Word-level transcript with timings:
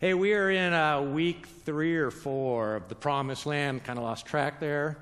Hey, 0.00 0.14
we 0.14 0.32
are 0.32 0.48
in 0.48 0.72
uh, 0.72 1.02
week 1.02 1.44
three 1.66 1.98
or 1.98 2.10
four 2.10 2.76
of 2.76 2.88
the 2.88 2.94
promised 2.94 3.44
land. 3.44 3.84
Kind 3.84 3.98
of 3.98 4.02
lost 4.02 4.24
track 4.24 4.58
there. 4.58 4.96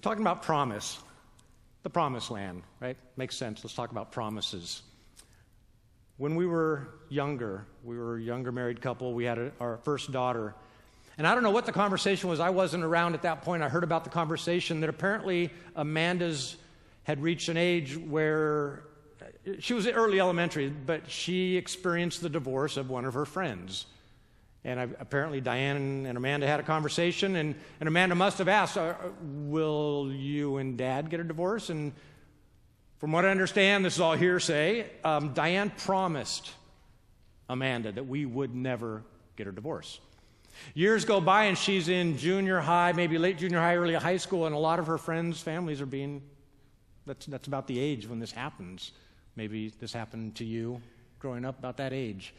Talking 0.00 0.22
about 0.22 0.40
promise, 0.40 0.98
the 1.82 1.90
promised 1.90 2.30
land, 2.30 2.62
right? 2.80 2.96
Makes 3.18 3.36
sense. 3.36 3.62
Let's 3.62 3.74
talk 3.74 3.90
about 3.90 4.12
promises. 4.12 4.80
When 6.16 6.36
we 6.36 6.46
were 6.46 6.88
younger, 7.10 7.66
we 7.84 7.98
were 7.98 8.16
a 8.16 8.22
younger 8.22 8.50
married 8.50 8.80
couple. 8.80 9.12
We 9.12 9.24
had 9.24 9.36
a, 9.36 9.52
our 9.60 9.76
first 9.76 10.10
daughter. 10.10 10.54
And 11.18 11.26
I 11.26 11.34
don't 11.34 11.42
know 11.42 11.50
what 11.50 11.66
the 11.66 11.72
conversation 11.72 12.30
was. 12.30 12.40
I 12.40 12.48
wasn't 12.48 12.82
around 12.82 13.12
at 13.12 13.20
that 13.24 13.42
point. 13.42 13.62
I 13.62 13.68
heard 13.68 13.84
about 13.84 14.04
the 14.04 14.10
conversation 14.10 14.80
that 14.80 14.88
apparently 14.88 15.50
Amanda's 15.74 16.56
had 17.02 17.22
reached 17.22 17.50
an 17.50 17.58
age 17.58 17.94
where 17.94 18.84
she 19.58 19.74
was 19.74 19.86
in 19.86 19.94
early 19.94 20.20
elementary, 20.20 20.68
but 20.68 21.10
she 21.10 21.56
experienced 21.56 22.22
the 22.22 22.28
divorce 22.28 22.76
of 22.76 22.90
one 22.90 23.04
of 23.04 23.14
her 23.14 23.24
friends. 23.24 23.86
And 24.64 24.80
I, 24.80 24.88
apparently, 24.98 25.40
Diane 25.40 26.06
and 26.06 26.18
Amanda 26.18 26.46
had 26.46 26.58
a 26.58 26.64
conversation, 26.64 27.36
and, 27.36 27.54
and 27.78 27.88
Amanda 27.88 28.16
must 28.16 28.38
have 28.38 28.48
asked, 28.48 28.76
uh, 28.76 28.94
Will 29.22 30.10
you 30.12 30.56
and 30.56 30.76
dad 30.76 31.08
get 31.08 31.20
a 31.20 31.24
divorce? 31.24 31.70
And 31.70 31.92
from 32.98 33.12
what 33.12 33.24
I 33.24 33.30
understand, 33.30 33.84
this 33.84 33.94
is 33.94 34.00
all 34.00 34.14
hearsay. 34.14 34.86
Um, 35.04 35.34
Diane 35.34 35.70
promised 35.70 36.50
Amanda 37.48 37.92
that 37.92 38.08
we 38.08 38.26
would 38.26 38.54
never 38.54 39.04
get 39.36 39.46
a 39.46 39.52
divorce. 39.52 40.00
Years 40.74 41.04
go 41.04 41.20
by, 41.20 41.44
and 41.44 41.56
she's 41.56 41.88
in 41.88 42.18
junior 42.18 42.58
high, 42.58 42.92
maybe 42.92 43.18
late 43.18 43.38
junior 43.38 43.60
high, 43.60 43.76
early 43.76 43.94
high 43.94 44.16
school, 44.16 44.46
and 44.46 44.54
a 44.54 44.58
lot 44.58 44.78
of 44.78 44.88
her 44.88 44.98
friends' 44.98 45.40
families 45.40 45.80
are 45.80 45.86
being, 45.86 46.22
that's, 47.06 47.26
that's 47.26 47.46
about 47.46 47.68
the 47.68 47.78
age 47.78 48.08
when 48.08 48.18
this 48.18 48.32
happens. 48.32 48.90
Maybe 49.36 49.72
this 49.78 49.92
happened 49.92 50.34
to 50.36 50.44
you 50.44 50.80
growing 51.18 51.44
up 51.44 51.58
about 51.58 51.76
that 51.76 51.92
age, 51.92 52.34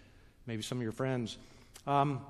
maybe 0.46 0.62
some 0.62 0.78
of 0.78 0.84
your 0.84 0.92
friends. 0.92 1.38
Um, 1.86 2.22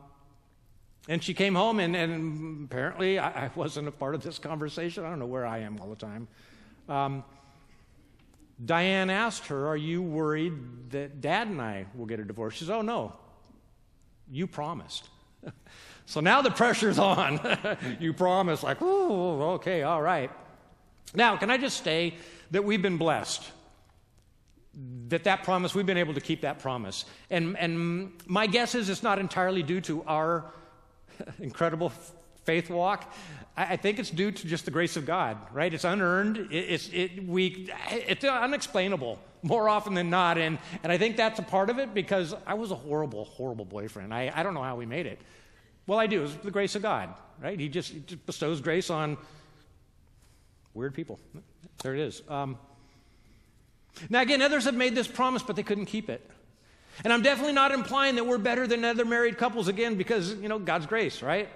and 1.08 1.24
she 1.24 1.34
came 1.34 1.56
home, 1.56 1.80
and, 1.80 1.96
and 1.96 2.66
apparently 2.66 3.18
I, 3.18 3.46
I, 3.46 3.52
wasn't 3.56 3.88
a 3.88 3.92
part 3.92 4.14
of 4.14 4.24
this 4.24 4.40
conversation. 4.40 5.06
I 5.06 5.10
don't 5.10 5.20
know 5.20 5.26
where 5.26 5.46
I 5.46 5.60
am 5.60 5.80
all 5.80 5.90
the 5.90 5.96
time. 5.96 6.28
Um, 6.90 7.24
Diane 8.64 9.10
asked 9.10 9.48
her, 9.48 9.68
Are 9.68 9.78
you 9.78 10.02
worried 10.02 10.92
that 10.92 11.22
dad 11.22 11.48
and 11.48 11.62
I 11.62 11.86
will 11.96 12.06
get 12.06 12.20
a 12.20 12.26
divorce? 12.26 12.56
She 12.56 12.60
says, 12.62 12.72
Oh, 12.72 12.82
no. 12.82 13.14
You 14.30 14.48
promised. 14.48 15.08
so 16.06 16.20
now 16.20 16.42
the 16.42 16.52
pressure's 16.52 17.00
on. 17.00 17.40
you 18.00 18.14
promised, 18.14 18.64
like, 18.64 18.78
oh, 18.82 19.52
okay, 19.54 19.84
all 19.84 20.02
right. 20.02 20.32
Now, 21.14 21.38
can 21.38 21.50
I 21.50 21.58
just 21.58 21.84
say 21.84 22.16
that 22.52 22.64
we've 22.64 22.82
been 22.82 22.98
blessed? 22.98 23.44
That 25.10 25.24
that 25.24 25.44
promise, 25.44 25.74
we've 25.74 25.86
been 25.86 25.98
able 25.98 26.14
to 26.14 26.22
keep 26.22 26.42
that 26.42 26.60
promise. 26.60 27.06
And, 27.30 27.58
and 27.58 28.12
my 28.26 28.48
guess 28.48 28.76
is 28.76 28.90
it's 28.90 29.04
not 29.04 29.20
entirely 29.20 29.64
due 29.64 29.82
to 29.82 30.04
our 30.04 30.52
incredible 31.40 31.92
faith 32.44 32.70
walk. 32.70 33.14
I, 33.56 33.74
I, 33.74 33.78
think 33.78 34.00
it's 34.00 34.10
due 34.10 34.32
to 34.32 34.48
just 34.48 34.66
the 34.66 34.72
grace 34.72 34.96
of 34.96 35.06
God, 35.06 35.38
right? 35.52 35.74
It's 35.74 35.84
unearned. 35.84 36.38
It, 36.52 36.56
it's, 36.56 36.90
it, 36.94 37.28
we, 37.28 37.70
it's 37.90 38.24
unexplainable 38.24 39.20
more 39.44 39.70
often 39.70 39.94
than 39.94 40.10
not. 40.10 40.38
And, 40.38 40.60
and 40.84 40.92
I 40.92 40.98
think 40.98 41.18
that's 41.18 41.40
a 41.40 41.44
part 41.44 41.70
of 41.70 41.80
it 41.80 41.94
because 41.94 42.36
I 42.46 42.54
was 42.54 42.72
a 42.72 42.76
horrible, 42.76 43.26
horrible 43.26 43.66
boyfriend. 43.66 44.14
I, 44.14 44.32
I 44.34 44.44
don't 44.44 44.54
know 44.54 44.64
how 44.64 44.76
we 44.76 44.86
made 44.86 45.06
it. 45.06 45.20
Well, 45.88 46.00
I 46.00 46.08
do. 46.08 46.24
It's 46.24 46.36
the 46.36 46.52
grace 46.52 46.76
of 46.76 46.82
God, 46.82 47.14
right? 47.42 47.60
He 47.60 47.70
just, 47.70 47.94
he 47.94 48.00
just 48.02 48.26
bestows 48.26 48.62
grace 48.62 48.90
on 48.90 49.18
weird 50.74 50.94
people. 50.94 51.20
There 51.82 51.96
it 51.96 52.02
is. 52.02 52.22
Um, 52.28 52.58
now, 54.10 54.22
again, 54.22 54.42
others 54.42 54.66
have 54.66 54.76
made 54.76 54.96
this 54.96 55.08
promise, 55.08 55.44
but 55.44 55.56
they 55.56 55.64
couldn't 55.64 55.86
keep 55.86 56.10
it. 56.10 56.30
And 57.04 57.14
I'm 57.14 57.22
definitely 57.22 57.54
not 57.54 57.72
implying 57.72 58.16
that 58.16 58.26
we're 58.26 58.38
better 58.38 58.66
than 58.66 58.84
other 58.84 59.06
married 59.06 59.38
couples, 59.38 59.68
again, 59.68 59.96
because, 59.96 60.34
you 60.36 60.48
know, 60.48 60.60
God's 60.60 60.86
grace, 60.86 61.22
right? 61.22 61.50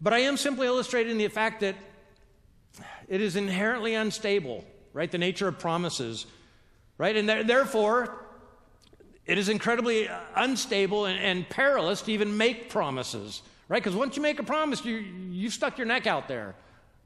But 0.00 0.14
I 0.14 0.20
am 0.20 0.36
simply 0.36 0.66
illustrating 0.66 1.18
the 1.18 1.28
fact 1.28 1.60
that 1.60 1.76
it 3.08 3.20
is 3.20 3.36
inherently 3.36 3.94
unstable, 3.94 4.64
right? 4.92 5.10
The 5.10 5.18
nature 5.18 5.48
of 5.48 5.58
promises, 5.58 6.26
right? 6.96 7.14
And 7.16 7.28
th- 7.28 7.46
therefore, 7.46 8.24
it 9.26 9.36
is 9.36 9.48
incredibly 9.48 10.08
uh, 10.08 10.18
unstable 10.36 11.06
and, 11.06 11.18
and, 11.18 11.48
perilous 11.48 12.02
to 12.02 12.12
even 12.12 12.36
make 12.36 12.70
promises, 12.70 13.42
right? 13.68 13.82
Because 13.82 13.96
once 13.96 14.16
you 14.16 14.22
make 14.22 14.38
a 14.38 14.42
promise, 14.42 14.84
you, 14.84 14.96
you've 14.96 15.52
stuck 15.52 15.76
your 15.76 15.86
neck 15.86 16.06
out 16.06 16.28
there 16.28 16.54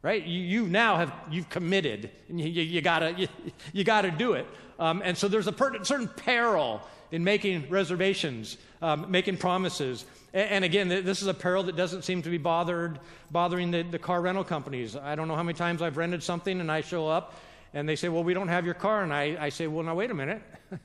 right? 0.04 0.22
You, 0.22 0.40
you 0.40 0.66
now 0.66 0.98
have 0.98 1.12
you've 1.30 1.48
committed, 1.48 2.10
and 2.28 2.38
you, 2.38 2.46
you, 2.46 2.82
gotta 2.82 3.14
you, 3.16 3.26
you, 3.72 3.84
gotta 3.84 4.10
do 4.10 4.34
it. 4.34 4.46
Um, 4.78 5.00
and 5.02 5.16
so 5.16 5.28
there's 5.28 5.46
a 5.46 5.52
per- 5.52 5.82
certain 5.82 6.08
peril 6.08 6.82
in 7.10 7.24
making 7.24 7.70
reservations, 7.70 8.58
um, 8.82 9.10
making 9.10 9.38
promises. 9.38 10.04
And, 10.34 10.50
and, 10.50 10.64
again, 10.64 10.88
this 10.88 11.22
is 11.22 11.26
a 11.26 11.32
peril 11.32 11.62
that 11.64 11.76
doesn't 11.76 12.02
seem 12.02 12.20
to 12.20 12.28
be 12.28 12.36
bothered 12.36 13.00
bothering 13.30 13.70
the, 13.70 13.82
the 13.82 13.98
car 13.98 14.20
rental 14.20 14.44
companies. 14.44 14.94
I 14.94 15.14
don't 15.14 15.26
know 15.26 15.36
how 15.36 15.42
many 15.42 15.56
times 15.56 15.80
I've 15.80 15.96
rented 15.96 16.22
something 16.22 16.60
and 16.60 16.70
I 16.70 16.82
show 16.82 17.08
up 17.08 17.40
and 17.72 17.88
they 17.88 17.96
say, 17.96 18.10
"Well, 18.10 18.24
we 18.24 18.34
don't 18.34 18.48
have 18.48 18.66
your 18.66 18.74
car," 18.74 19.02
and 19.02 19.12
I, 19.12 19.38
I 19.40 19.48
say, 19.48 19.66
"Well, 19.68 19.84
now 19.84 19.94
wait 19.94 20.10
a 20.10 20.14
minute." 20.14 20.42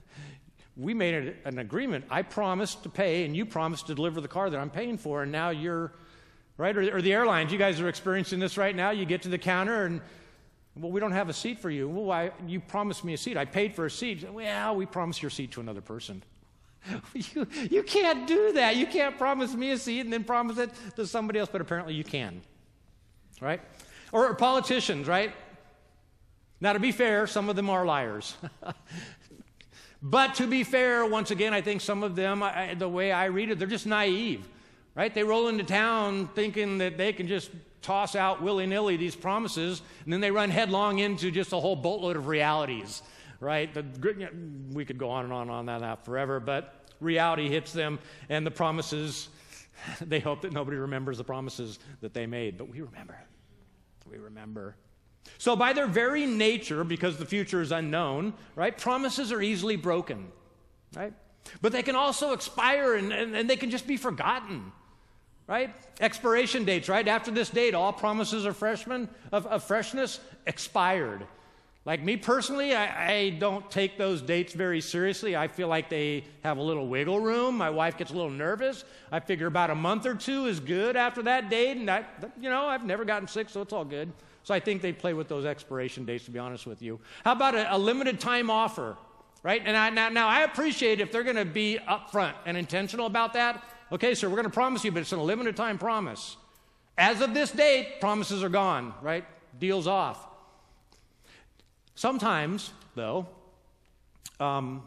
we 0.77 0.93
made 0.93 1.35
an 1.43 1.59
agreement. 1.59 2.05
I 2.09 2.21
promised 2.21 2.83
to 2.83 2.89
pay, 2.89 3.25
and 3.25 3.35
you 3.35 3.45
promised 3.45 3.87
to 3.87 3.95
deliver 3.95 4.21
the 4.21 4.29
car 4.29 4.49
that 4.49 4.57
I'm 4.57 4.69
paying 4.69 4.97
for, 4.97 5.23
and 5.23 5.31
now 5.31 5.49
you're 5.49 5.91
right? 6.59 6.77
Or, 6.77 6.97
or, 6.97 7.01
the 7.01 7.13
airlines, 7.13 7.53
you 7.53 7.57
guys 7.57 7.79
are 7.79 7.87
experiencing 7.87 8.37
this 8.37 8.57
right 8.57 8.75
now. 8.75 8.91
You 8.91 9.05
get 9.05 9.21
to 9.23 9.29
the 9.29 9.37
counter 9.37 9.85
and, 9.85 10.01
well, 10.75 10.91
we 10.91 10.99
don't 10.99 11.13
have 11.13 11.29
a 11.29 11.33
seat 11.33 11.57
for 11.57 11.69
you. 11.69 11.87
Well, 11.87 12.03
why? 12.03 12.31
You 12.45 12.59
promised 12.59 13.03
me 13.05 13.13
a 13.13 13.17
seat. 13.17 13.37
I 13.37 13.45
paid 13.45 13.73
for 13.73 13.85
a 13.85 13.91
seat. 13.91 14.29
Well, 14.29 14.75
we 14.75 14.85
promised 14.85 15.23
your 15.23 15.29
seat 15.31 15.51
to 15.53 15.61
another 15.61 15.79
person. 15.79 16.21
you, 17.13 17.47
you 17.71 17.81
can't 17.83 18.27
do 18.27 18.51
that. 18.53 18.75
You 18.75 18.85
can't 18.87 19.17
promise 19.17 19.53
me 19.53 19.71
a 19.71 19.77
seat 19.77 20.01
and 20.01 20.11
then 20.11 20.25
promise 20.25 20.57
it 20.57 20.69
to 20.97 21.07
somebody 21.07 21.39
else, 21.39 21.49
but 21.49 21.61
apparently 21.61 21.93
you 21.93 22.03
can, 22.03 22.41
right? 23.39 23.61
Or, 24.11 24.27
or 24.27 24.33
politicians, 24.33 25.07
right? 25.07 25.31
Now, 26.59 26.73
to 26.73 26.79
be 26.79 26.91
fair, 26.91 27.25
some 27.25 27.47
of 27.47 27.55
them 27.55 27.69
are 27.69 27.85
liars. 27.85 28.35
but 30.01 30.35
to 30.35 30.47
be 30.47 30.65
fair, 30.65 31.05
once 31.05 31.31
again, 31.31 31.53
I 31.53 31.61
think 31.61 31.79
some 31.79 32.03
of 32.03 32.17
them, 32.17 32.43
I, 32.43 32.73
the 32.73 32.89
way 32.89 33.13
I 33.13 33.25
read 33.25 33.49
it, 33.49 33.59
they're 33.59 33.67
just 33.67 33.87
naive 33.87 34.45
right? 34.99 35.13
They 35.13 35.23
roll 35.23 35.47
into 35.47 35.63
town 35.63 36.27
thinking 36.35 36.79
that 36.79 36.97
they 36.97 37.13
can 37.13 37.25
just 37.25 37.51
toss 37.81 38.17
out 38.17 38.41
willy 38.41 38.65
nilly 38.65 38.97
these 38.97 39.15
promises, 39.15 39.81
and 40.03 40.11
then 40.11 40.19
they 40.19 40.29
run 40.29 40.49
headlong 40.49 40.99
into 40.99 41.31
just 41.31 41.53
a 41.53 41.55
whole 41.55 41.77
boatload 41.77 42.17
of 42.17 42.27
realities, 42.27 43.01
right? 43.39 43.73
The, 43.73 43.85
we 44.73 44.83
could 44.83 44.97
go 44.97 45.09
on 45.09 45.23
and 45.23 45.31
on 45.31 45.43
and 45.43 45.69
on 45.69 45.79
that 45.79 46.03
forever, 46.03 46.41
but 46.41 46.89
reality 46.99 47.47
hits 47.47 47.71
them, 47.71 47.97
and 48.27 48.45
the 48.45 48.51
promises, 48.51 49.29
they 50.01 50.19
hope 50.19 50.41
that 50.41 50.51
nobody 50.51 50.75
remembers 50.75 51.17
the 51.17 51.23
promises 51.23 51.79
that 52.01 52.13
they 52.13 52.25
made, 52.25 52.57
but 52.57 52.67
we 52.67 52.81
remember. 52.81 53.17
We 54.11 54.17
remember. 54.17 54.75
So, 55.37 55.55
by 55.55 55.71
their 55.71 55.87
very 55.87 56.25
nature, 56.25 56.83
because 56.83 57.15
the 57.15 57.25
future 57.25 57.61
is 57.61 57.71
unknown, 57.71 58.33
right, 58.53 58.77
promises 58.77 59.31
are 59.31 59.41
easily 59.41 59.77
broken, 59.77 60.27
right? 60.93 61.13
But 61.61 61.71
they 61.71 61.83
can 61.83 61.95
also 61.95 62.33
expire 62.33 62.95
and, 62.95 63.13
and, 63.13 63.33
and 63.33 63.49
they 63.49 63.55
can 63.55 63.69
just 63.69 63.87
be 63.87 63.95
forgotten 63.95 64.73
right? 65.49 65.73
Expiration 65.99 66.63
dates, 66.63 66.87
right? 66.87 67.07
After 67.07 67.31
this 67.31 67.49
date, 67.49 67.73
all 67.73 67.91
promises 67.91 68.45
of 68.45 68.55
freshmen 68.55 69.09
of, 69.31 69.47
of 69.47 69.63
freshness 69.63 70.19
expired. 70.45 71.25
Like 71.85 72.03
me 72.03 72.17
personally, 72.17 72.75
I, 72.75 73.11
I, 73.11 73.29
don't 73.31 73.69
take 73.71 73.97
those 73.97 74.21
dates 74.21 74.53
very 74.53 74.79
seriously. 74.79 75.35
I 75.35 75.47
feel 75.47 75.67
like 75.67 75.89
they 75.89 76.23
have 76.43 76.59
a 76.59 76.61
little 76.61 76.87
wiggle 76.87 77.19
room. 77.19 77.57
My 77.57 77.71
wife 77.71 77.97
gets 77.97 78.11
a 78.11 78.13
little 78.13 78.29
nervous. 78.29 78.83
I 79.11 79.19
figure 79.19 79.47
about 79.47 79.71
a 79.71 79.75
month 79.75 80.05
or 80.05 80.13
two 80.13 80.45
is 80.45 80.59
good 80.59 80.95
after 80.95 81.23
that 81.23 81.49
date, 81.49 81.77
and 81.77 81.89
I, 81.89 82.05
you 82.39 82.49
know, 82.49 82.67
I've 82.67 82.85
never 82.85 83.03
gotten 83.03 83.27
sick, 83.27 83.49
so 83.49 83.61
it's 83.63 83.73
all 83.73 83.85
good. 83.85 84.11
So 84.43 84.53
I 84.53 84.59
think 84.59 84.83
they 84.83 84.93
play 84.93 85.13
with 85.13 85.27
those 85.29 85.45
expiration 85.45 86.05
dates, 86.05 86.25
to 86.25 86.31
be 86.31 86.37
honest 86.37 86.67
with 86.67 86.81
you. 86.81 86.99
How 87.25 87.31
about 87.31 87.55
a, 87.55 87.75
a 87.75 87.77
limited 87.77 88.19
time 88.19 88.51
offer, 88.51 88.97
right? 89.41 89.61
And 89.65 89.75
I, 89.75 89.89
now, 89.89 90.09
now 90.09 90.27
I 90.27 90.41
appreciate 90.41 91.01
if 91.01 91.11
they're 91.11 91.23
going 91.23 91.37
to 91.37 91.45
be 91.45 91.79
upfront 91.87 92.33
and 92.45 92.55
intentional 92.55 93.07
about 93.07 93.33
that. 93.33 93.63
Okay, 93.91 94.13
sir, 94.13 94.29
we're 94.29 94.35
going 94.35 94.43
to 94.43 94.51
promise 94.51 94.83
you, 94.83 94.91
but 94.91 95.01
it's 95.01 95.11
a 95.11 95.17
limited 95.17 95.55
time 95.55 95.77
promise. 95.77 96.37
As 96.97 97.21
of 97.21 97.33
this 97.33 97.51
date, 97.51 97.99
promises 97.99 98.43
are 98.43 98.49
gone, 98.49 98.93
right? 99.01 99.25
Deals 99.59 99.87
off. 99.87 100.27
Sometimes, 101.95 102.71
though, 102.95 103.27
um, 104.39 104.83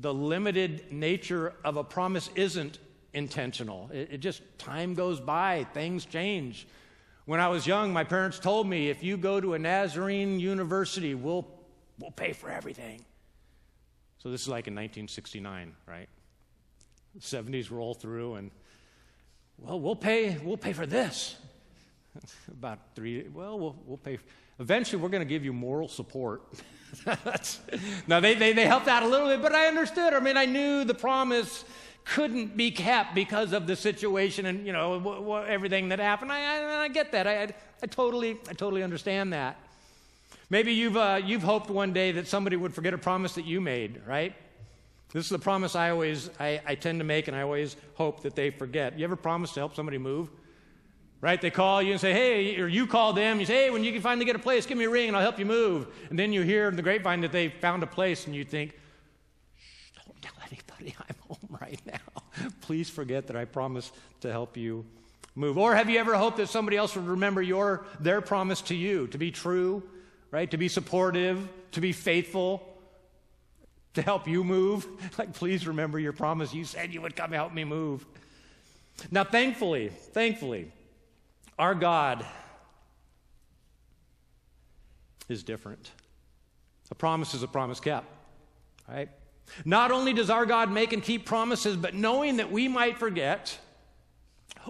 the 0.00 0.12
limited 0.12 0.92
nature 0.92 1.54
of 1.64 1.76
a 1.76 1.84
promise 1.84 2.28
isn't 2.34 2.78
intentional. 3.14 3.90
It, 3.92 4.08
it, 4.12 4.18
just, 4.18 4.42
time 4.58 4.94
goes 4.94 5.20
by, 5.20 5.66
things 5.72 6.04
change. 6.04 6.66
When 7.24 7.40
I 7.40 7.48
was 7.48 7.66
young, 7.66 7.92
my 7.92 8.04
parents 8.04 8.38
told 8.38 8.66
me 8.66 8.90
if 8.90 9.02
you 9.02 9.16
go 9.16 9.40
to 9.40 9.54
a 9.54 9.58
Nazarene 9.58 10.38
university, 10.38 11.14
we'll, 11.14 11.46
we'll 11.98 12.10
pay 12.10 12.32
for 12.32 12.50
everything. 12.50 13.04
So 14.18 14.30
this 14.30 14.42
is 14.42 14.48
like 14.48 14.66
in 14.66 14.74
1969, 14.74 15.74
right? 15.86 16.08
70s 17.20 17.70
roll 17.70 17.94
through 17.94 18.34
and 18.34 18.50
well 19.58 19.80
we'll 19.80 19.96
pay 19.96 20.38
we'll 20.42 20.56
pay 20.56 20.72
for 20.72 20.86
this 20.86 21.36
about 22.50 22.78
three 22.94 23.28
well 23.32 23.58
we'll, 23.58 23.76
we'll 23.86 23.98
pay 23.98 24.18
eventually 24.58 25.02
we're 25.02 25.08
going 25.08 25.22
to 25.22 25.28
give 25.28 25.44
you 25.44 25.52
moral 25.52 25.88
support 25.88 26.42
now 28.06 28.20
they, 28.20 28.34
they, 28.34 28.52
they 28.52 28.66
helped 28.66 28.88
out 28.88 29.02
a 29.02 29.06
little 29.06 29.28
bit 29.28 29.42
but 29.42 29.54
i 29.54 29.66
understood 29.66 30.12
i 30.12 30.20
mean 30.20 30.36
i 30.36 30.44
knew 30.44 30.84
the 30.84 30.94
promise 30.94 31.64
couldn't 32.04 32.56
be 32.56 32.70
kept 32.70 33.14
because 33.14 33.52
of 33.52 33.66
the 33.66 33.76
situation 33.76 34.46
and 34.46 34.66
you 34.66 34.72
know 34.72 34.98
w- 34.98 35.20
w- 35.20 35.46
everything 35.46 35.88
that 35.90 35.98
happened. 35.98 36.32
I, 36.32 36.40
I, 36.40 36.82
I 36.82 36.88
get 36.88 37.12
that. 37.12 37.26
I, 37.26 37.54
I, 37.82 37.86
totally, 37.86 38.38
I 38.48 38.54
totally 38.54 38.82
understand 38.82 39.32
that. 39.32 39.56
Maybe 40.50 40.74
you've, 40.74 40.96
uh, 40.96 41.20
you've 41.24 41.42
hoped 41.42 41.70
one 41.70 41.92
day 41.92 42.12
that 42.12 42.26
somebody 42.26 42.56
would 42.56 42.74
forget 42.74 42.92
a 42.92 42.98
promise 42.98 43.34
that 43.34 43.46
you 43.46 43.60
made, 43.60 44.02
right? 44.06 44.34
This 45.12 45.26
is 45.26 45.30
the 45.30 45.38
promise 45.38 45.76
I 45.76 45.90
always, 45.90 46.30
I, 46.40 46.60
I 46.66 46.74
tend 46.74 47.00
to 47.00 47.04
make, 47.04 47.28
and 47.28 47.36
I 47.36 47.42
always 47.42 47.76
hope 47.94 48.22
that 48.22 48.34
they 48.34 48.50
forget. 48.50 48.98
You 48.98 49.04
ever 49.04 49.16
promise 49.16 49.52
to 49.52 49.60
help 49.60 49.74
somebody 49.74 49.98
move? 49.98 50.30
Right? 51.20 51.40
They 51.40 51.50
call 51.50 51.82
you 51.82 51.92
and 51.92 52.00
say, 52.00 52.12
hey, 52.12 52.58
or 52.58 52.66
you 52.66 52.86
call 52.86 53.12
them, 53.12 53.38
you 53.38 53.46
say, 53.46 53.64
hey, 53.64 53.70
when 53.70 53.84
you 53.84 53.92
can 53.92 54.00
finally 54.00 54.24
get 54.24 54.34
a 54.34 54.40
place, 54.40 54.66
give 54.66 54.76
me 54.78 54.84
a 54.84 54.90
ring 54.90 55.08
and 55.08 55.16
I'll 55.16 55.22
help 55.22 55.38
you 55.38 55.46
move. 55.46 55.86
And 56.10 56.18
then 56.18 56.32
you 56.32 56.42
hear 56.42 56.68
in 56.68 56.74
the 56.74 56.82
grapevine 56.82 57.20
that 57.20 57.30
they 57.30 57.48
found 57.48 57.82
a 57.82 57.86
place 57.86 58.26
and 58.26 58.34
you 58.34 58.44
think, 58.44 58.76
don't 60.04 60.20
tell 60.20 60.32
anybody 60.46 60.96
I'm 61.08 61.16
home 61.28 61.58
right 61.60 61.80
now. 61.86 62.48
Please 62.62 62.90
forget 62.90 63.28
that 63.28 63.36
I 63.36 63.44
promised 63.44 63.94
to 64.22 64.32
help 64.32 64.56
you 64.56 64.84
move. 65.36 65.58
Or 65.58 65.76
have 65.76 65.88
you 65.88 66.00
ever 66.00 66.16
hoped 66.16 66.38
that 66.38 66.48
somebody 66.48 66.76
else 66.76 66.96
would 66.96 67.06
remember 67.06 67.42
your, 67.42 67.84
their 68.00 68.20
promise 68.20 68.60
to 68.62 68.74
you, 68.74 69.06
to 69.08 69.18
be 69.18 69.30
true, 69.30 69.82
right? 70.32 70.50
To 70.50 70.56
be 70.56 70.68
supportive, 70.68 71.48
to 71.72 71.80
be 71.80 71.92
faithful, 71.92 72.71
to 73.94 74.02
help 74.02 74.26
you 74.28 74.44
move? 74.44 74.86
Like, 75.18 75.34
please 75.34 75.66
remember 75.66 75.98
your 75.98 76.12
promise. 76.12 76.54
You 76.54 76.64
said 76.64 76.92
you 76.92 77.02
would 77.02 77.16
come 77.16 77.32
help 77.32 77.52
me 77.52 77.64
move. 77.64 78.04
Now, 79.10 79.24
thankfully, 79.24 79.88
thankfully, 79.88 80.70
our 81.58 81.74
God 81.74 82.24
is 85.28 85.42
different. 85.42 85.90
A 86.90 86.94
promise 86.94 87.32
is 87.32 87.42
a 87.42 87.48
promise 87.48 87.80
kept, 87.80 88.06
right? 88.86 89.08
Not 89.64 89.90
only 89.90 90.12
does 90.12 90.28
our 90.28 90.44
God 90.44 90.70
make 90.70 90.92
and 90.92 91.02
keep 91.02 91.24
promises, 91.24 91.74
but 91.74 91.94
knowing 91.94 92.36
that 92.36 92.52
we 92.52 92.68
might 92.68 92.98
forget 92.98 93.58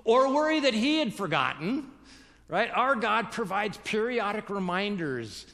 or 0.04 0.32
worry 0.32 0.60
that 0.60 0.72
He 0.72 0.98
had 0.98 1.12
forgotten, 1.12 1.90
right? 2.48 2.70
Our 2.72 2.94
God 2.94 3.32
provides 3.32 3.76
periodic 3.78 4.50
reminders 4.50 5.46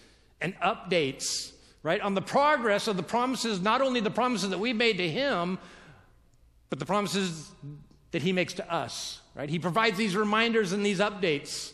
and 0.43 0.55
updates, 0.61 1.53
right, 1.88 2.02
on 2.02 2.12
the 2.12 2.20
progress 2.20 2.87
of 2.87 2.99
the 2.99 3.02
promises, 3.02 3.62
not 3.62 3.81
only 3.81 4.00
the 4.00 4.11
promises 4.11 4.50
that 4.50 4.61
we 4.61 4.75
made 4.75 4.99
to 4.99 5.08
Him, 5.08 5.58
but 6.69 6.79
the 6.79 6.85
promises 6.85 7.50
that 8.11 8.20
He 8.20 8.31
makes 8.31 8.52
to 8.55 8.73
us, 8.73 9.23
right? 9.35 9.49
He 9.49 9.58
provides 9.58 9.96
these 9.96 10.14
reminders 10.14 10.73
and 10.73 10.85
these 10.85 10.99
updates. 10.99 11.73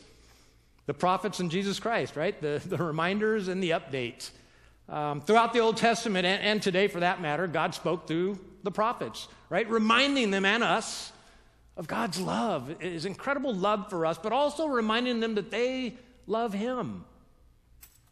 The 0.86 0.94
prophets 0.94 1.40
and 1.40 1.50
Jesus 1.50 1.80
Christ, 1.80 2.14
right? 2.14 2.40
The, 2.40 2.62
the 2.64 2.76
reminders 2.76 3.48
and 3.48 3.60
the 3.60 3.70
updates. 3.70 4.30
Um, 4.88 5.20
throughout 5.20 5.52
the 5.52 5.58
Old 5.58 5.78
Testament 5.78 6.24
and, 6.24 6.40
and 6.40 6.62
today, 6.62 6.86
for 6.86 7.00
that 7.00 7.20
matter, 7.20 7.48
God 7.48 7.74
spoke 7.74 8.06
through 8.06 8.38
the 8.62 8.70
prophets, 8.70 9.26
right? 9.50 9.68
Reminding 9.68 10.30
them 10.30 10.44
and 10.44 10.62
us 10.62 11.10
of 11.76 11.88
God's 11.88 12.20
love, 12.20 12.72
His 12.78 13.04
incredible 13.04 13.52
love 13.52 13.90
for 13.90 14.06
us, 14.06 14.16
but 14.16 14.32
also 14.32 14.68
reminding 14.68 15.18
them 15.18 15.34
that 15.34 15.50
they 15.50 15.96
love 16.28 16.52
Him, 16.52 17.04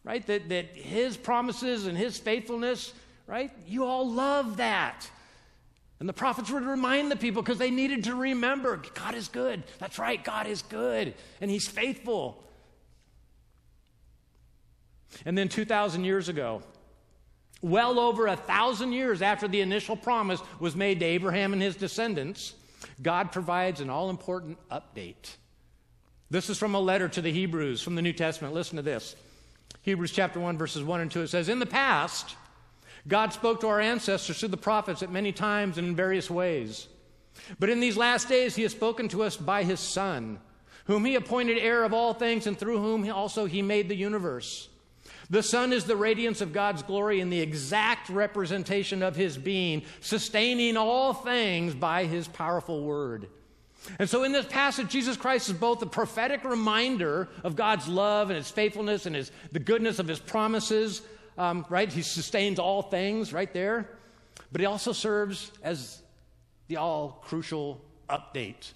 right? 0.03 0.25
That, 0.27 0.49
that 0.49 0.75
His 0.75 1.17
promises 1.17 1.87
and 1.87 1.97
His 1.97 2.17
faithfulness, 2.17 2.93
right? 3.27 3.51
You 3.67 3.85
all 3.85 4.09
love 4.09 4.57
that. 4.57 5.09
And 5.99 6.09
the 6.09 6.13
prophets 6.13 6.51
would 6.51 6.63
remind 6.63 7.11
the 7.11 7.15
people 7.15 7.41
because 7.41 7.59
they 7.59 7.71
needed 7.71 8.05
to 8.05 8.15
remember 8.15 8.81
God 8.93 9.15
is 9.15 9.29
good. 9.29 9.63
That's 9.79 9.97
right, 9.97 10.21
God 10.23 10.47
is 10.47 10.61
good, 10.63 11.13
and 11.39 11.49
He's 11.49 11.67
faithful. 11.67 12.43
And 15.25 15.37
then 15.37 15.47
2,000 15.47 16.03
years 16.03 16.27
ago, 16.27 16.63
well 17.61 17.99
over 17.99 18.27
a 18.27 18.35
thousand 18.35 18.91
years 18.91 19.21
after 19.21 19.47
the 19.47 19.61
initial 19.61 19.95
promise 19.95 20.41
was 20.59 20.75
made 20.75 20.99
to 20.99 21.05
Abraham 21.05 21.53
and 21.53 21.61
his 21.61 21.75
descendants, 21.75 22.53
God 23.01 23.31
provides 23.31 23.79
an 23.79 23.89
all 23.89 24.09
important 24.09 24.57
update. 24.69 25.35
This 26.29 26.49
is 26.49 26.57
from 26.57 26.75
a 26.75 26.79
letter 26.79 27.07
to 27.09 27.21
the 27.21 27.31
Hebrews 27.31 27.81
from 27.81 27.95
the 27.95 28.01
New 28.01 28.13
Testament. 28.13 28.53
Listen 28.53 28.75
to 28.75 28.81
this 28.81 29.15
Hebrews 29.83 30.11
chapter 30.11 30.39
1, 30.39 30.57
verses 30.57 30.81
1 30.81 31.01
and 31.01 31.11
2. 31.11 31.23
It 31.23 31.27
says, 31.27 31.49
In 31.49 31.59
the 31.59 31.65
past, 31.65 32.37
God 33.05 33.33
spoke 33.33 33.59
to 33.61 33.67
our 33.67 33.81
ancestors 33.81 34.39
through 34.39 34.49
the 34.49 34.57
prophets 34.57 35.03
at 35.03 35.11
many 35.11 35.33
times 35.33 35.77
and 35.77 35.85
in 35.85 35.95
various 35.95 36.29
ways. 36.29 36.87
But 37.59 37.69
in 37.69 37.81
these 37.81 37.97
last 37.97 38.29
days, 38.29 38.55
He 38.55 38.63
has 38.63 38.71
spoken 38.71 39.09
to 39.09 39.23
us 39.23 39.35
by 39.35 39.63
His 39.63 39.81
Son, 39.81 40.39
whom 40.85 41.03
He 41.03 41.15
appointed 41.15 41.57
heir 41.57 41.83
of 41.83 41.93
all 41.93 42.13
things, 42.13 42.47
and 42.47 42.57
through 42.57 42.79
whom 42.79 43.09
also 43.11 43.45
He 43.45 43.61
made 43.61 43.89
the 43.89 43.95
universe. 43.95 44.69
The 45.29 45.43
Son 45.43 45.73
is 45.73 45.83
the 45.83 45.97
radiance 45.97 46.39
of 46.39 46.53
God's 46.53 46.83
glory 46.83 47.19
and 47.19 47.31
the 47.31 47.41
exact 47.41 48.07
representation 48.07 49.03
of 49.03 49.17
His 49.17 49.37
being, 49.37 49.83
sustaining 49.99 50.77
all 50.77 51.13
things 51.13 51.75
by 51.75 52.05
His 52.05 52.29
powerful 52.29 52.83
word. 52.83 53.27
And 53.99 54.09
so 54.09 54.23
in 54.23 54.31
this 54.31 54.45
passage, 54.45 54.89
Jesus 54.89 55.17
Christ 55.17 55.49
is 55.49 55.55
both 55.55 55.81
a 55.81 55.85
prophetic 55.85 56.43
reminder 56.43 57.29
of 57.43 57.55
God's 57.55 57.87
love 57.87 58.29
and 58.29 58.37
His 58.37 58.49
faithfulness 58.49 59.05
and 59.05 59.15
his, 59.15 59.31
the 59.51 59.59
goodness 59.59 59.99
of 59.99 60.07
His 60.07 60.19
promises, 60.19 61.01
um, 61.37 61.65
right? 61.69 61.91
He 61.91 62.01
sustains 62.01 62.59
all 62.59 62.81
things 62.81 63.33
right 63.33 63.51
there. 63.53 63.89
But 64.51 64.61
He 64.61 64.65
also 64.65 64.93
serves 64.93 65.51
as 65.61 66.01
the 66.67 66.77
all 66.77 67.21
crucial 67.25 67.81
update 68.09 68.71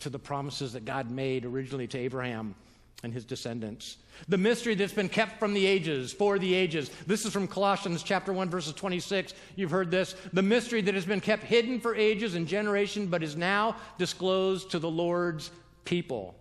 to 0.00 0.10
the 0.10 0.18
promises 0.18 0.74
that 0.74 0.84
God 0.84 1.10
made 1.10 1.44
originally 1.44 1.86
to 1.88 1.98
Abraham 1.98 2.54
and 3.02 3.12
his 3.12 3.24
descendants. 3.24 3.98
The 4.28 4.38
mystery 4.38 4.74
that's 4.74 4.92
been 4.92 5.08
kept 5.08 5.38
from 5.38 5.52
the 5.54 5.66
ages, 5.66 6.12
for 6.12 6.38
the 6.38 6.54
ages. 6.54 6.90
This 7.06 7.24
is 7.24 7.32
from 7.32 7.46
Colossians 7.46 8.02
chapter 8.02 8.32
1 8.32 8.48
verses 8.48 8.72
26. 8.72 9.34
You've 9.54 9.70
heard 9.70 9.90
this. 9.90 10.14
The 10.32 10.42
mystery 10.42 10.80
that 10.82 10.94
has 10.94 11.04
been 11.04 11.20
kept 11.20 11.44
hidden 11.44 11.80
for 11.80 11.94
ages 11.94 12.34
and 12.34 12.48
generation 12.48 13.06
but 13.06 13.22
is 13.22 13.36
now 13.36 13.76
disclosed 13.98 14.70
to 14.70 14.78
the 14.78 14.90
Lord's 14.90 15.50
people. 15.84 16.34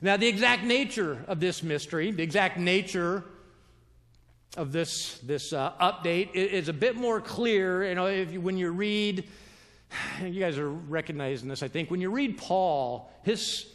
Now 0.00 0.16
the 0.16 0.28
exact 0.28 0.64
nature 0.64 1.24
of 1.26 1.40
this 1.40 1.62
mystery, 1.62 2.10
the 2.10 2.22
exact 2.22 2.58
nature 2.58 3.24
of 4.56 4.70
this 4.70 5.18
this 5.18 5.52
uh, 5.52 5.72
update 5.80 6.32
is 6.34 6.68
a 6.68 6.72
bit 6.72 6.94
more 6.94 7.20
clear, 7.20 7.88
you 7.88 7.94
know, 7.96 8.06
if 8.06 8.32
you, 8.32 8.40
when 8.40 8.56
you 8.56 8.70
read 8.70 9.24
you 10.22 10.40
guys 10.40 10.58
are 10.58 10.70
recognizing 10.70 11.48
this, 11.48 11.62
I 11.62 11.68
think. 11.68 11.90
When 11.90 12.00
you 12.00 12.10
read 12.10 12.38
Paul, 12.38 13.12
his 13.22 13.66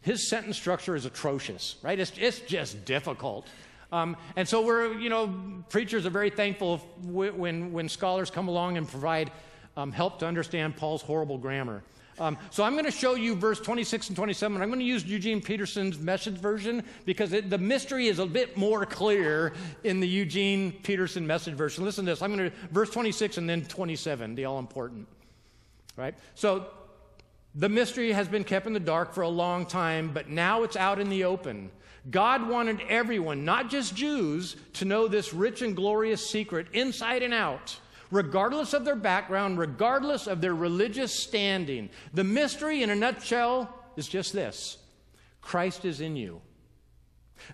his 0.00 0.28
sentence 0.28 0.56
structure 0.56 0.94
is 0.94 1.04
atrocious, 1.04 1.76
right? 1.82 1.98
It's, 1.98 2.12
it's 2.16 2.40
just 2.40 2.84
difficult. 2.84 3.46
Um, 3.90 4.16
and 4.36 4.46
so 4.46 4.64
we're, 4.64 4.92
you 4.94 5.08
know, 5.08 5.62
preachers 5.70 6.06
are 6.06 6.10
very 6.10 6.30
thankful 6.30 6.78
when, 7.02 7.72
when 7.72 7.88
scholars 7.88 8.30
come 8.30 8.48
along 8.48 8.76
and 8.76 8.86
provide 8.86 9.30
um, 9.76 9.92
help 9.92 10.18
to 10.20 10.26
understand 10.26 10.76
Paul's 10.76 11.02
horrible 11.02 11.38
grammar. 11.38 11.82
Um, 12.20 12.36
so 12.50 12.64
I'm 12.64 12.72
going 12.72 12.84
to 12.84 12.90
show 12.90 13.14
you 13.14 13.36
verse 13.36 13.60
26 13.60 14.08
and 14.08 14.16
27. 14.16 14.60
I'm 14.60 14.68
going 14.68 14.80
to 14.80 14.84
use 14.84 15.04
Eugene 15.04 15.40
Peterson's 15.40 15.98
message 15.98 16.34
version 16.34 16.82
because 17.04 17.32
it, 17.32 17.48
the 17.48 17.58
mystery 17.58 18.08
is 18.08 18.18
a 18.18 18.26
bit 18.26 18.56
more 18.56 18.84
clear 18.84 19.52
in 19.84 20.00
the 20.00 20.08
Eugene 20.08 20.72
Peterson 20.82 21.26
message 21.26 21.54
version. 21.54 21.84
Listen 21.84 22.04
to 22.04 22.12
this. 22.12 22.20
I'm 22.20 22.34
going 22.34 22.50
to 22.50 22.56
verse 22.72 22.90
26 22.90 23.38
and 23.38 23.48
then 23.48 23.64
27, 23.64 24.34
the 24.34 24.46
all 24.46 24.58
important. 24.58 25.06
Right? 25.96 26.14
So 26.34 26.66
the 27.54 27.68
mystery 27.68 28.12
has 28.12 28.28
been 28.28 28.44
kept 28.44 28.66
in 28.66 28.72
the 28.72 28.80
dark 28.80 29.12
for 29.12 29.22
a 29.22 29.28
long 29.28 29.66
time, 29.66 30.10
but 30.12 30.28
now 30.28 30.62
it's 30.62 30.76
out 30.76 30.98
in 30.98 31.08
the 31.08 31.24
open. 31.24 31.70
God 32.10 32.48
wanted 32.48 32.80
everyone, 32.88 33.44
not 33.44 33.68
just 33.68 33.94
Jews, 33.94 34.56
to 34.74 34.84
know 34.84 35.08
this 35.08 35.34
rich 35.34 35.62
and 35.62 35.74
glorious 35.74 36.28
secret 36.28 36.68
inside 36.72 37.22
and 37.22 37.34
out, 37.34 37.76
regardless 38.10 38.72
of 38.72 38.84
their 38.84 38.96
background, 38.96 39.58
regardless 39.58 40.26
of 40.26 40.40
their 40.40 40.54
religious 40.54 41.12
standing. 41.12 41.90
The 42.14 42.24
mystery, 42.24 42.82
in 42.82 42.90
a 42.90 42.94
nutshell, 42.94 43.74
is 43.96 44.08
just 44.08 44.32
this 44.32 44.78
Christ 45.40 45.84
is 45.84 46.00
in 46.00 46.16
you. 46.16 46.40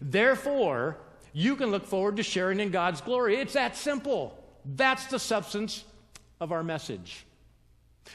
Therefore, 0.01 0.99
you 1.33 1.57
can 1.57 1.71
look 1.71 1.85
forward 1.85 2.17
to 2.17 2.23
sharing 2.23 2.61
in 2.61 2.71
God's 2.71 3.01
glory. 3.01 3.37
It's 3.37 3.55
that 3.55 3.77
simple. 3.77 4.39
That's 4.65 5.07
the 5.07 5.19
substance 5.19 5.85
of 6.41 6.53
our 6.53 6.63
message. 6.63 7.27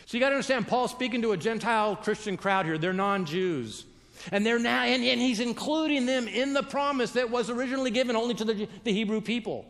So 0.05 0.17
you 0.17 0.19
got 0.19 0.29
to 0.29 0.36
understand, 0.36 0.67
Paul's 0.67 0.91
speaking 0.91 1.22
to 1.24 1.31
a 1.31 1.38
Gentile 1.38 1.96
Christian 1.96 2.38
crowd 2.38 2.65
here. 2.65 2.77
They're 2.77 2.93
non 2.93 3.25
Jews. 3.25 3.86
And 4.31 4.46
they're 4.46 4.60
now, 4.60 4.84
and, 4.84 5.03
and, 5.03 5.22
he's 5.22 5.39
including 5.39 6.05
them 6.05 6.27
in 6.27 6.53
the 6.53 6.63
promise 6.63 7.12
that 7.12 7.29
was 7.29 7.50
originally 7.50 7.89
given 7.89 8.15
only 8.17 8.34
to 8.36 8.43
the, 8.43 8.67
the 8.84 8.91
Hebrew 8.91 9.22
people. 9.22 9.65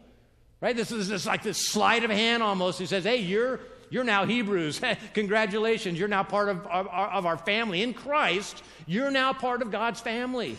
Right? 0.59 0.75
This 0.75 0.91
is 0.91 1.07
just 1.07 1.25
like 1.25 1.43
this 1.43 1.57
sleight 1.57 2.03
of 2.03 2.09
hand 2.09 2.41
almost. 2.41 2.79
He 2.79 2.85
says, 2.85 3.03
hey, 3.03 3.17
you're, 3.17 3.59
you're 3.89 4.03
now 4.03 4.25
Hebrews. 4.25 4.81
Congratulations. 5.13 5.99
You're 5.99 6.07
now 6.07 6.23
part 6.23 6.49
of, 6.49 6.65
of, 6.67 6.87
of 6.87 7.25
our 7.25 7.37
family. 7.37 7.83
In 7.83 7.93
Christ, 7.93 8.63
you're 8.87 9.11
now 9.11 9.33
part 9.33 9.61
of 9.61 9.71
God's 9.71 9.99
family. 9.99 10.57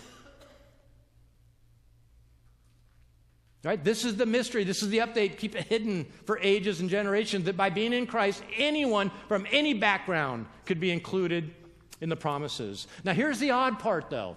Right? 3.63 3.83
This 3.83 4.07
is 4.07 4.17
the 4.17 4.25
mystery. 4.25 4.65
This 4.65 4.83
is 4.83 4.89
the 4.89 4.99
update. 4.99 5.37
Keep 5.37 5.55
it 5.55 5.67
hidden 5.67 6.07
for 6.25 6.39
ages 6.39 6.81
and 6.81 6.89
generations 6.89 7.45
that 7.45 7.59
by 7.59 7.69
being 7.69 7.93
in 7.93 8.07
Christ, 8.07 8.43
anyone 8.57 9.11
from 9.29 9.47
any 9.53 9.75
background 9.75 10.47
could 10.65 10.81
be 10.81 10.91
included 10.91 11.53
in 12.01 12.09
the 12.09 12.17
promises. 12.17 12.87
Now, 13.05 13.13
here's 13.13 13.39
the 13.39 13.51
odd 13.51 13.79
part, 13.79 14.09
though. 14.09 14.37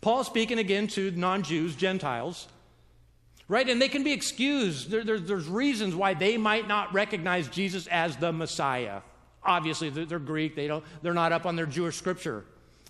Paul 0.00 0.24
speaking 0.24 0.58
again 0.58 0.88
to 0.88 1.12
non 1.12 1.42
Jews, 1.42 1.76
Gentiles, 1.76 2.48
right? 3.46 3.68
And 3.68 3.80
they 3.80 3.88
can 3.88 4.02
be 4.02 4.12
excused. 4.12 4.90
There, 4.90 5.04
there, 5.04 5.20
there's 5.20 5.46
reasons 5.46 5.94
why 5.94 6.14
they 6.14 6.36
might 6.36 6.66
not 6.66 6.92
recognize 6.92 7.48
Jesus 7.48 7.86
as 7.86 8.16
the 8.16 8.32
Messiah. 8.32 9.02
Obviously, 9.44 9.90
they're 9.90 10.18
Greek, 10.18 10.54
they 10.54 10.68
don't, 10.68 10.84
they're 11.02 11.14
not 11.14 11.32
up 11.32 11.46
on 11.46 11.56
their 11.56 11.66
Jewish 11.66 11.96
scripture, 11.96 12.44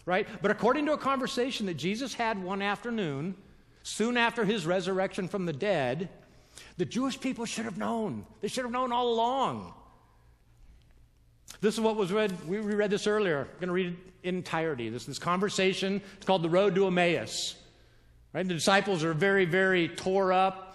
right? 0.04 0.26
But 0.42 0.50
according 0.50 0.86
to 0.86 0.92
a 0.92 0.98
conversation 0.98 1.66
that 1.66 1.74
Jesus 1.74 2.12
had 2.12 2.42
one 2.42 2.60
afternoon, 2.60 3.34
soon 3.82 4.16
after 4.16 4.44
his 4.44 4.66
resurrection 4.66 5.28
from 5.28 5.46
the 5.46 5.52
dead, 5.52 6.08
the 6.76 6.84
Jewish 6.84 7.18
people 7.20 7.44
should 7.44 7.64
have 7.64 7.78
known. 7.78 8.26
They 8.40 8.48
should 8.48 8.64
have 8.64 8.72
known 8.72 8.92
all 8.92 9.12
along. 9.12 9.72
This 11.60 11.74
is 11.74 11.80
what 11.80 11.96
was 11.96 12.12
read. 12.12 12.46
We 12.48 12.58
read 12.58 12.90
this 12.90 13.06
earlier. 13.06 13.40
I'm 13.40 13.60
going 13.60 13.68
to 13.68 13.72
read 13.72 13.86
it 13.86 13.98
in 14.22 14.36
entirety. 14.36 14.88
This, 14.88 15.04
this 15.04 15.18
conversation, 15.18 16.00
it's 16.16 16.26
called 16.26 16.42
the 16.42 16.50
road 16.50 16.74
to 16.74 16.86
Emmaus. 16.86 17.56
Right? 18.32 18.46
The 18.46 18.54
disciples 18.54 19.04
are 19.04 19.12
very, 19.14 19.44
very 19.44 19.88
tore 19.88 20.32
up. 20.32 20.68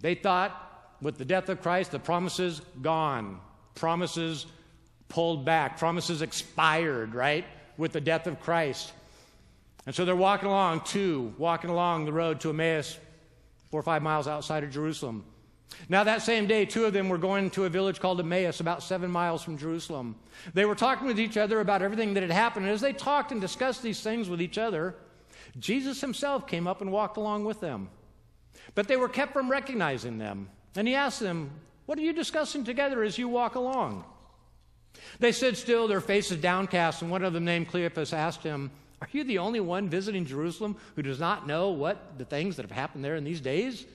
They 0.00 0.14
thought 0.14 0.96
with 1.02 1.18
the 1.18 1.24
death 1.24 1.48
of 1.48 1.60
Christ, 1.60 1.90
the 1.90 1.98
promises 1.98 2.60
gone, 2.82 3.40
promises 3.74 4.46
pulled 5.08 5.44
back, 5.44 5.78
promises 5.78 6.22
expired, 6.22 7.14
right? 7.14 7.44
With 7.76 7.92
the 7.92 8.00
death 8.00 8.26
of 8.26 8.40
Christ. 8.40 8.92
And 9.90 9.94
so 9.96 10.04
they're 10.04 10.14
walking 10.14 10.48
along, 10.48 10.82
two, 10.82 11.34
walking 11.36 11.68
along 11.68 12.04
the 12.04 12.12
road 12.12 12.38
to 12.42 12.50
Emmaus, 12.50 12.96
four 13.72 13.80
or 13.80 13.82
five 13.82 14.04
miles 14.04 14.28
outside 14.28 14.62
of 14.62 14.70
Jerusalem. 14.70 15.24
Now, 15.88 16.04
that 16.04 16.22
same 16.22 16.46
day, 16.46 16.64
two 16.64 16.84
of 16.84 16.92
them 16.92 17.08
were 17.08 17.18
going 17.18 17.50
to 17.50 17.64
a 17.64 17.68
village 17.68 17.98
called 17.98 18.20
Emmaus, 18.20 18.60
about 18.60 18.84
seven 18.84 19.10
miles 19.10 19.42
from 19.42 19.58
Jerusalem. 19.58 20.14
They 20.54 20.64
were 20.64 20.76
talking 20.76 21.08
with 21.08 21.18
each 21.18 21.36
other 21.36 21.58
about 21.58 21.82
everything 21.82 22.14
that 22.14 22.22
had 22.22 22.30
happened. 22.30 22.66
And 22.66 22.72
as 22.72 22.80
they 22.80 22.92
talked 22.92 23.32
and 23.32 23.40
discussed 23.40 23.82
these 23.82 24.00
things 24.00 24.28
with 24.28 24.40
each 24.40 24.58
other, 24.58 24.94
Jesus 25.58 26.00
himself 26.00 26.46
came 26.46 26.68
up 26.68 26.80
and 26.80 26.92
walked 26.92 27.16
along 27.16 27.44
with 27.44 27.58
them. 27.58 27.88
But 28.76 28.86
they 28.86 28.96
were 28.96 29.08
kept 29.08 29.32
from 29.32 29.50
recognizing 29.50 30.18
them. 30.18 30.50
And 30.76 30.86
he 30.86 30.94
asked 30.94 31.18
them, 31.18 31.50
What 31.86 31.98
are 31.98 32.02
you 32.02 32.12
discussing 32.12 32.62
together 32.62 33.02
as 33.02 33.18
you 33.18 33.28
walk 33.28 33.56
along? 33.56 34.04
They 35.18 35.32
stood 35.32 35.56
still, 35.56 35.88
their 35.88 36.00
faces 36.00 36.40
downcast, 36.40 37.02
and 37.02 37.10
one 37.10 37.24
of 37.24 37.32
them, 37.32 37.44
named 37.44 37.72
Cleopas, 37.72 38.12
asked 38.12 38.44
him, 38.44 38.70
Are 39.00 39.08
you 39.12 39.24
the 39.24 39.38
only 39.38 39.60
one 39.60 39.88
visiting 39.88 40.26
Jerusalem 40.26 40.76
who 40.94 41.02
does 41.02 41.18
not 41.18 41.46
know 41.46 41.70
what 41.70 42.18
the 42.18 42.24
things 42.24 42.56
that 42.56 42.62
have 42.62 42.70
happened 42.70 43.04
there 43.04 43.16
in 43.16 43.24
these 43.24 43.40
days? 43.40 43.86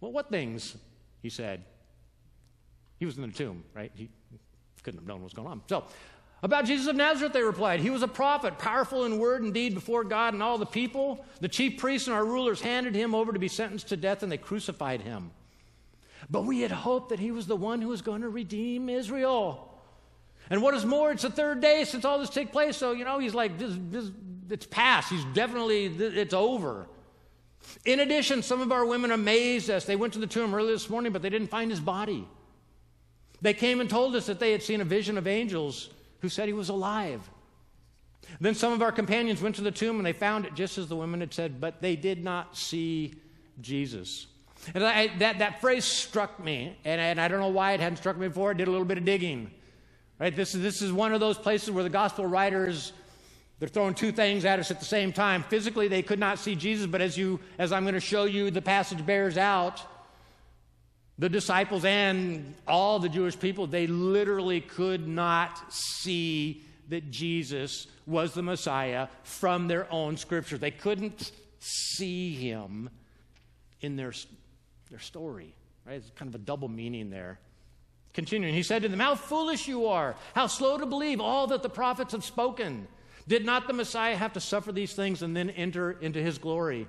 Well, 0.00 0.12
what 0.12 0.30
things? 0.30 0.76
He 1.22 1.28
said. 1.28 1.64
He 2.98 3.06
was 3.06 3.16
in 3.16 3.22
the 3.22 3.28
tomb, 3.28 3.64
right? 3.74 3.90
He 3.94 4.10
couldn't 4.82 5.00
have 5.00 5.06
known 5.06 5.18
what 5.18 5.24
was 5.24 5.32
going 5.32 5.48
on. 5.48 5.62
So, 5.68 5.84
about 6.44 6.64
Jesus 6.64 6.88
of 6.88 6.96
Nazareth, 6.96 7.32
they 7.32 7.42
replied, 7.42 7.80
He 7.80 7.90
was 7.90 8.02
a 8.02 8.08
prophet, 8.08 8.58
powerful 8.58 9.04
in 9.04 9.18
word 9.18 9.42
and 9.42 9.54
deed 9.54 9.74
before 9.74 10.02
God 10.02 10.34
and 10.34 10.42
all 10.42 10.58
the 10.58 10.66
people. 10.66 11.24
The 11.40 11.48
chief 11.48 11.78
priests 11.78 12.08
and 12.08 12.16
our 12.16 12.24
rulers 12.24 12.60
handed 12.60 12.94
him 12.94 13.14
over 13.14 13.32
to 13.32 13.38
be 13.38 13.48
sentenced 13.48 13.88
to 13.88 13.96
death, 13.96 14.22
and 14.22 14.30
they 14.30 14.38
crucified 14.38 15.02
him. 15.02 15.30
But 16.30 16.44
we 16.44 16.60
had 16.60 16.72
hoped 16.72 17.10
that 17.10 17.20
he 17.20 17.30
was 17.30 17.46
the 17.46 17.56
one 17.56 17.80
who 17.80 17.88
was 17.88 18.02
going 18.02 18.22
to 18.22 18.28
redeem 18.28 18.88
Israel. 18.88 19.71
And 20.52 20.60
what 20.60 20.74
is 20.74 20.84
more, 20.84 21.10
it's 21.10 21.22
the 21.22 21.30
third 21.30 21.62
day 21.62 21.82
since 21.84 22.04
all 22.04 22.18
this 22.18 22.28
took 22.28 22.52
place, 22.52 22.76
so, 22.76 22.92
you 22.92 23.06
know, 23.06 23.18
he's 23.18 23.32
like, 23.32 23.56
this, 23.56 23.72
this, 23.88 24.10
it's 24.50 24.66
past. 24.66 25.08
He's 25.08 25.24
definitely, 25.32 25.86
it's 25.86 26.34
over. 26.34 26.86
In 27.86 28.00
addition, 28.00 28.42
some 28.42 28.60
of 28.60 28.70
our 28.70 28.84
women 28.84 29.12
amazed 29.12 29.70
us. 29.70 29.86
They 29.86 29.96
went 29.96 30.12
to 30.12 30.18
the 30.18 30.26
tomb 30.26 30.54
early 30.54 30.74
this 30.74 30.90
morning, 30.90 31.10
but 31.10 31.22
they 31.22 31.30
didn't 31.30 31.48
find 31.48 31.70
his 31.70 31.80
body. 31.80 32.28
They 33.40 33.54
came 33.54 33.80
and 33.80 33.88
told 33.88 34.14
us 34.14 34.26
that 34.26 34.40
they 34.40 34.52
had 34.52 34.62
seen 34.62 34.82
a 34.82 34.84
vision 34.84 35.16
of 35.16 35.26
angels 35.26 35.88
who 36.20 36.28
said 36.28 36.48
he 36.48 36.52
was 36.52 36.68
alive. 36.68 37.30
Then 38.38 38.54
some 38.54 38.74
of 38.74 38.82
our 38.82 38.92
companions 38.92 39.40
went 39.40 39.54
to 39.54 39.62
the 39.62 39.70
tomb 39.70 39.96
and 39.96 40.04
they 40.04 40.12
found 40.12 40.44
it 40.44 40.54
just 40.54 40.76
as 40.76 40.86
the 40.86 40.96
women 40.96 41.20
had 41.20 41.32
said, 41.32 41.62
but 41.62 41.80
they 41.80 41.96
did 41.96 42.22
not 42.22 42.58
see 42.58 43.14
Jesus. 43.62 44.26
And 44.74 44.84
I, 44.84 45.16
that, 45.16 45.38
that 45.38 45.62
phrase 45.62 45.86
struck 45.86 46.38
me, 46.44 46.76
and, 46.84 47.00
and 47.00 47.18
I 47.18 47.28
don't 47.28 47.40
know 47.40 47.48
why 47.48 47.72
it 47.72 47.80
hadn't 47.80 47.96
struck 47.96 48.18
me 48.18 48.28
before. 48.28 48.50
I 48.50 48.52
did 48.52 48.68
a 48.68 48.70
little 48.70 48.84
bit 48.84 48.98
of 48.98 49.06
digging. 49.06 49.50
Right? 50.18 50.34
This, 50.34 50.54
is, 50.54 50.62
this 50.62 50.82
is 50.82 50.92
one 50.92 51.12
of 51.12 51.20
those 51.20 51.38
places 51.38 51.70
where 51.70 51.84
the 51.84 51.90
gospel 51.90 52.26
writers 52.26 52.92
they're 53.62 53.68
throwing 53.68 53.94
two 53.94 54.10
things 54.10 54.44
at 54.44 54.58
us 54.58 54.72
at 54.72 54.80
the 54.80 54.84
same 54.84 55.12
time. 55.12 55.44
Physically, 55.44 55.86
they 55.86 56.02
could 56.02 56.18
not 56.18 56.40
see 56.40 56.56
Jesus, 56.56 56.88
but 56.88 57.00
as 57.00 57.16
you, 57.16 57.38
as 57.60 57.70
I'm 57.70 57.84
going 57.84 57.94
to 57.94 58.00
show 58.00 58.24
you, 58.24 58.50
the 58.50 58.60
passage 58.60 59.06
bears 59.06 59.38
out, 59.38 59.80
the 61.16 61.28
disciples 61.28 61.84
and 61.84 62.56
all 62.66 62.98
the 62.98 63.08
Jewish 63.08 63.38
people, 63.38 63.68
they 63.68 63.86
literally 63.86 64.60
could 64.60 65.06
not 65.06 65.72
see 65.72 66.64
that 66.88 67.12
Jesus 67.12 67.86
was 68.04 68.34
the 68.34 68.42
Messiah 68.42 69.06
from 69.22 69.68
their 69.68 69.86
own 69.92 70.16
scriptures. 70.16 70.58
They 70.58 70.72
couldn't 70.72 71.30
see 71.60 72.34
him 72.34 72.90
in 73.80 73.94
their, 73.94 74.12
their 74.90 74.98
story. 74.98 75.54
Right? 75.86 75.98
It's 75.98 76.10
kind 76.16 76.28
of 76.28 76.34
a 76.34 76.44
double 76.44 76.66
meaning 76.66 77.10
there. 77.10 77.38
Continuing, 78.14 78.52
he 78.54 78.62
said 78.62 78.82
to 78.82 78.88
them, 78.88 79.00
How 79.00 79.14
foolish 79.14 79.66
you 79.66 79.86
are! 79.86 80.16
How 80.34 80.46
slow 80.46 80.76
to 80.76 80.86
believe 80.86 81.20
all 81.20 81.46
that 81.48 81.62
the 81.62 81.70
prophets 81.70 82.12
have 82.12 82.24
spoken. 82.24 82.86
Did 83.26 83.46
not 83.46 83.66
the 83.66 83.72
Messiah 83.72 84.16
have 84.16 84.32
to 84.34 84.40
suffer 84.40 84.72
these 84.72 84.92
things 84.92 85.22
and 85.22 85.34
then 85.34 85.50
enter 85.50 85.92
into 85.92 86.20
his 86.20 86.38
glory? 86.38 86.86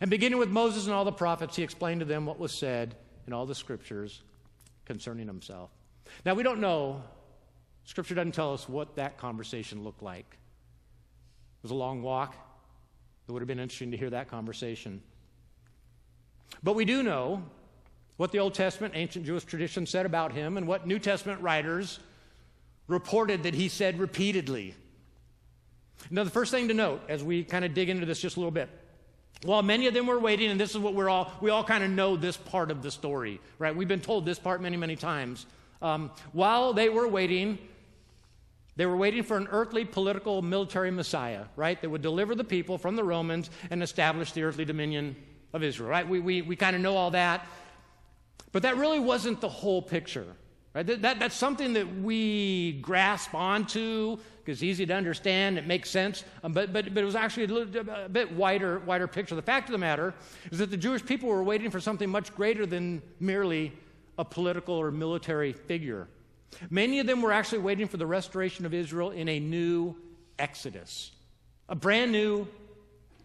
And 0.00 0.10
beginning 0.10 0.38
with 0.38 0.48
Moses 0.48 0.86
and 0.86 0.94
all 0.94 1.04
the 1.04 1.12
prophets, 1.12 1.56
he 1.56 1.62
explained 1.62 2.00
to 2.00 2.06
them 2.06 2.24
what 2.24 2.38
was 2.38 2.52
said 2.52 2.94
in 3.26 3.32
all 3.32 3.46
the 3.46 3.54
scriptures 3.54 4.22
concerning 4.84 5.26
himself. 5.26 5.70
Now, 6.24 6.34
we 6.34 6.42
don't 6.42 6.60
know, 6.60 7.02
scripture 7.84 8.14
doesn't 8.14 8.32
tell 8.32 8.52
us 8.54 8.68
what 8.68 8.96
that 8.96 9.18
conversation 9.18 9.84
looked 9.84 10.02
like. 10.02 10.26
It 11.58 11.62
was 11.62 11.70
a 11.70 11.76
long 11.76 12.02
walk. 12.02 12.34
It 13.28 13.32
would 13.32 13.40
have 13.40 13.48
been 13.48 13.60
interesting 13.60 13.90
to 13.92 13.96
hear 13.96 14.10
that 14.10 14.28
conversation. 14.28 15.02
But 16.62 16.74
we 16.74 16.84
do 16.84 17.02
know 17.02 17.42
what 18.16 18.32
the 18.32 18.38
Old 18.38 18.54
Testament, 18.54 18.94
ancient 18.96 19.26
Jewish 19.26 19.44
tradition 19.44 19.86
said 19.86 20.06
about 20.06 20.32
him 20.32 20.56
and 20.56 20.66
what 20.66 20.86
New 20.86 20.98
Testament 20.98 21.40
writers 21.40 21.98
reported 22.86 23.44
that 23.44 23.54
he 23.54 23.68
said 23.68 23.98
repeatedly. 23.98 24.74
Now, 26.10 26.24
the 26.24 26.30
first 26.30 26.50
thing 26.50 26.68
to 26.68 26.74
note 26.74 27.00
as 27.08 27.22
we 27.22 27.44
kind 27.44 27.64
of 27.64 27.74
dig 27.74 27.88
into 27.88 28.06
this 28.06 28.20
just 28.20 28.36
a 28.36 28.40
little 28.40 28.50
bit 28.50 28.68
while 29.44 29.62
many 29.62 29.86
of 29.88 29.94
them 29.94 30.06
were 30.06 30.20
waiting, 30.20 30.50
and 30.50 30.60
this 30.60 30.70
is 30.70 30.78
what 30.78 30.94
we're 30.94 31.08
all, 31.08 31.32
we 31.40 31.50
all 31.50 31.64
kind 31.64 31.82
of 31.82 31.90
know 31.90 32.16
this 32.16 32.36
part 32.36 32.70
of 32.70 32.82
the 32.82 32.90
story, 32.90 33.40
right? 33.58 33.74
We've 33.74 33.88
been 33.88 34.00
told 34.00 34.24
this 34.24 34.38
part 34.38 34.62
many, 34.62 34.76
many 34.76 34.94
times. 34.94 35.46
Um, 35.80 36.10
while 36.32 36.72
they 36.72 36.88
were 36.88 37.08
waiting, 37.08 37.58
they 38.76 38.86
were 38.86 38.96
waiting 38.96 39.24
for 39.24 39.36
an 39.36 39.48
earthly 39.50 39.84
political 39.84 40.42
military 40.42 40.92
Messiah, 40.92 41.44
right? 41.56 41.80
That 41.80 41.90
would 41.90 42.02
deliver 42.02 42.34
the 42.34 42.44
people 42.44 42.78
from 42.78 42.94
the 42.94 43.02
Romans 43.02 43.50
and 43.70 43.82
establish 43.82 44.32
the 44.32 44.44
earthly 44.44 44.64
dominion 44.64 45.16
of 45.52 45.64
Israel, 45.64 45.90
right? 45.90 46.08
We, 46.08 46.20
we, 46.20 46.42
we 46.42 46.54
kind 46.54 46.76
of 46.76 46.82
know 46.82 46.96
all 46.96 47.10
that. 47.10 47.46
But 48.52 48.62
that 48.62 48.76
really 48.76 49.00
wasn't 49.00 49.40
the 49.40 49.48
whole 49.48 49.80
picture, 49.82 50.26
right? 50.74 50.86
That, 50.86 51.02
that, 51.02 51.18
that's 51.18 51.34
something 51.34 51.72
that 51.72 52.02
we 52.02 52.80
grasp 52.82 53.34
onto 53.34 54.18
because 54.44 54.58
it's 54.58 54.62
easy 54.64 54.84
to 54.86 54.94
understand, 54.94 55.56
it 55.56 55.66
makes 55.66 55.88
sense, 55.88 56.24
um, 56.42 56.52
but, 56.52 56.72
but, 56.72 56.92
but 56.92 57.02
it 57.02 57.06
was 57.06 57.14
actually 57.14 57.44
a, 57.44 57.46
little, 57.46 57.88
a 58.04 58.08
bit 58.08 58.32
wider, 58.32 58.80
wider 58.80 59.06
picture. 59.06 59.36
The 59.36 59.42
fact 59.42 59.68
of 59.68 59.72
the 59.72 59.78
matter 59.78 60.14
is 60.50 60.58
that 60.58 60.70
the 60.70 60.76
Jewish 60.76 61.04
people 61.04 61.28
were 61.28 61.44
waiting 61.44 61.70
for 61.70 61.78
something 61.78 62.10
much 62.10 62.34
greater 62.34 62.66
than 62.66 63.02
merely 63.20 63.72
a 64.18 64.24
political 64.24 64.74
or 64.74 64.90
military 64.90 65.52
figure. 65.52 66.08
Many 66.70 66.98
of 66.98 67.06
them 67.06 67.22
were 67.22 67.32
actually 67.32 67.60
waiting 67.60 67.86
for 67.86 67.98
the 67.98 68.06
restoration 68.06 68.66
of 68.66 68.74
Israel 68.74 69.10
in 69.10 69.28
a 69.28 69.38
new 69.38 69.96
Exodus, 70.38 71.12
a 71.68 71.76
brand 71.76 72.10
new, 72.10 72.48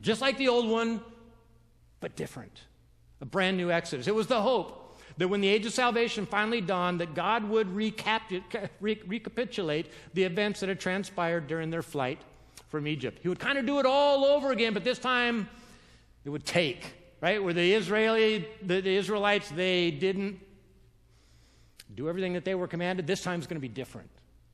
just 0.02 0.22
like 0.22 0.38
the 0.38 0.48
old 0.48 0.70
one, 0.70 1.02
but 2.00 2.16
different. 2.16 2.62
A 3.22 3.26
brand 3.26 3.58
new 3.58 3.72
Exodus. 3.72 4.08
It 4.08 4.14
was 4.14 4.28
the 4.28 4.40
hope 4.40 4.87
that 5.18 5.28
when 5.28 5.42
the 5.42 5.48
age 5.48 5.66
of 5.66 5.74
salvation 5.74 6.26
finally 6.26 6.62
dawned, 6.62 7.02
that 7.02 7.16
God 7.16 7.44
would 7.50 7.74
recapitulate 7.76 9.92
the 10.14 10.24
events 10.24 10.60
that 10.60 10.70
had 10.70 10.80
transpired 10.80 11.48
during 11.48 11.70
their 11.70 11.82
flight 11.82 12.20
from 12.70 12.88
Egypt. 12.88 13.20
He 13.22 13.30
would 13.30 13.40
kind 13.40 13.58
of 13.58 13.66
do 13.66 13.80
it 13.80 13.86
all 13.86 14.26
over 14.26 14.52
again, 14.52 14.74
but 14.74 14.84
this 14.84 15.00
time 15.00 15.50
it 16.26 16.30
would 16.30 16.46
take, 16.46 16.94
right? 17.22 17.44
Where 17.44 17.54
the 17.54 17.74
Israeli, 17.74 18.48
the, 18.62 18.82
the 18.82 18.96
Israelites, 18.96 19.50
they 19.50 19.92
didn't 19.92 20.40
do 21.96 22.10
everything 22.10 22.34
that 22.34 22.46
they 22.46 22.54
were 22.54 22.68
commanded. 22.68 23.08
This 23.08 23.24
time 23.24 23.40
is 23.40 23.48
going 23.48 23.56
to 23.56 23.62
be 23.62 23.68
different. 23.68 24.10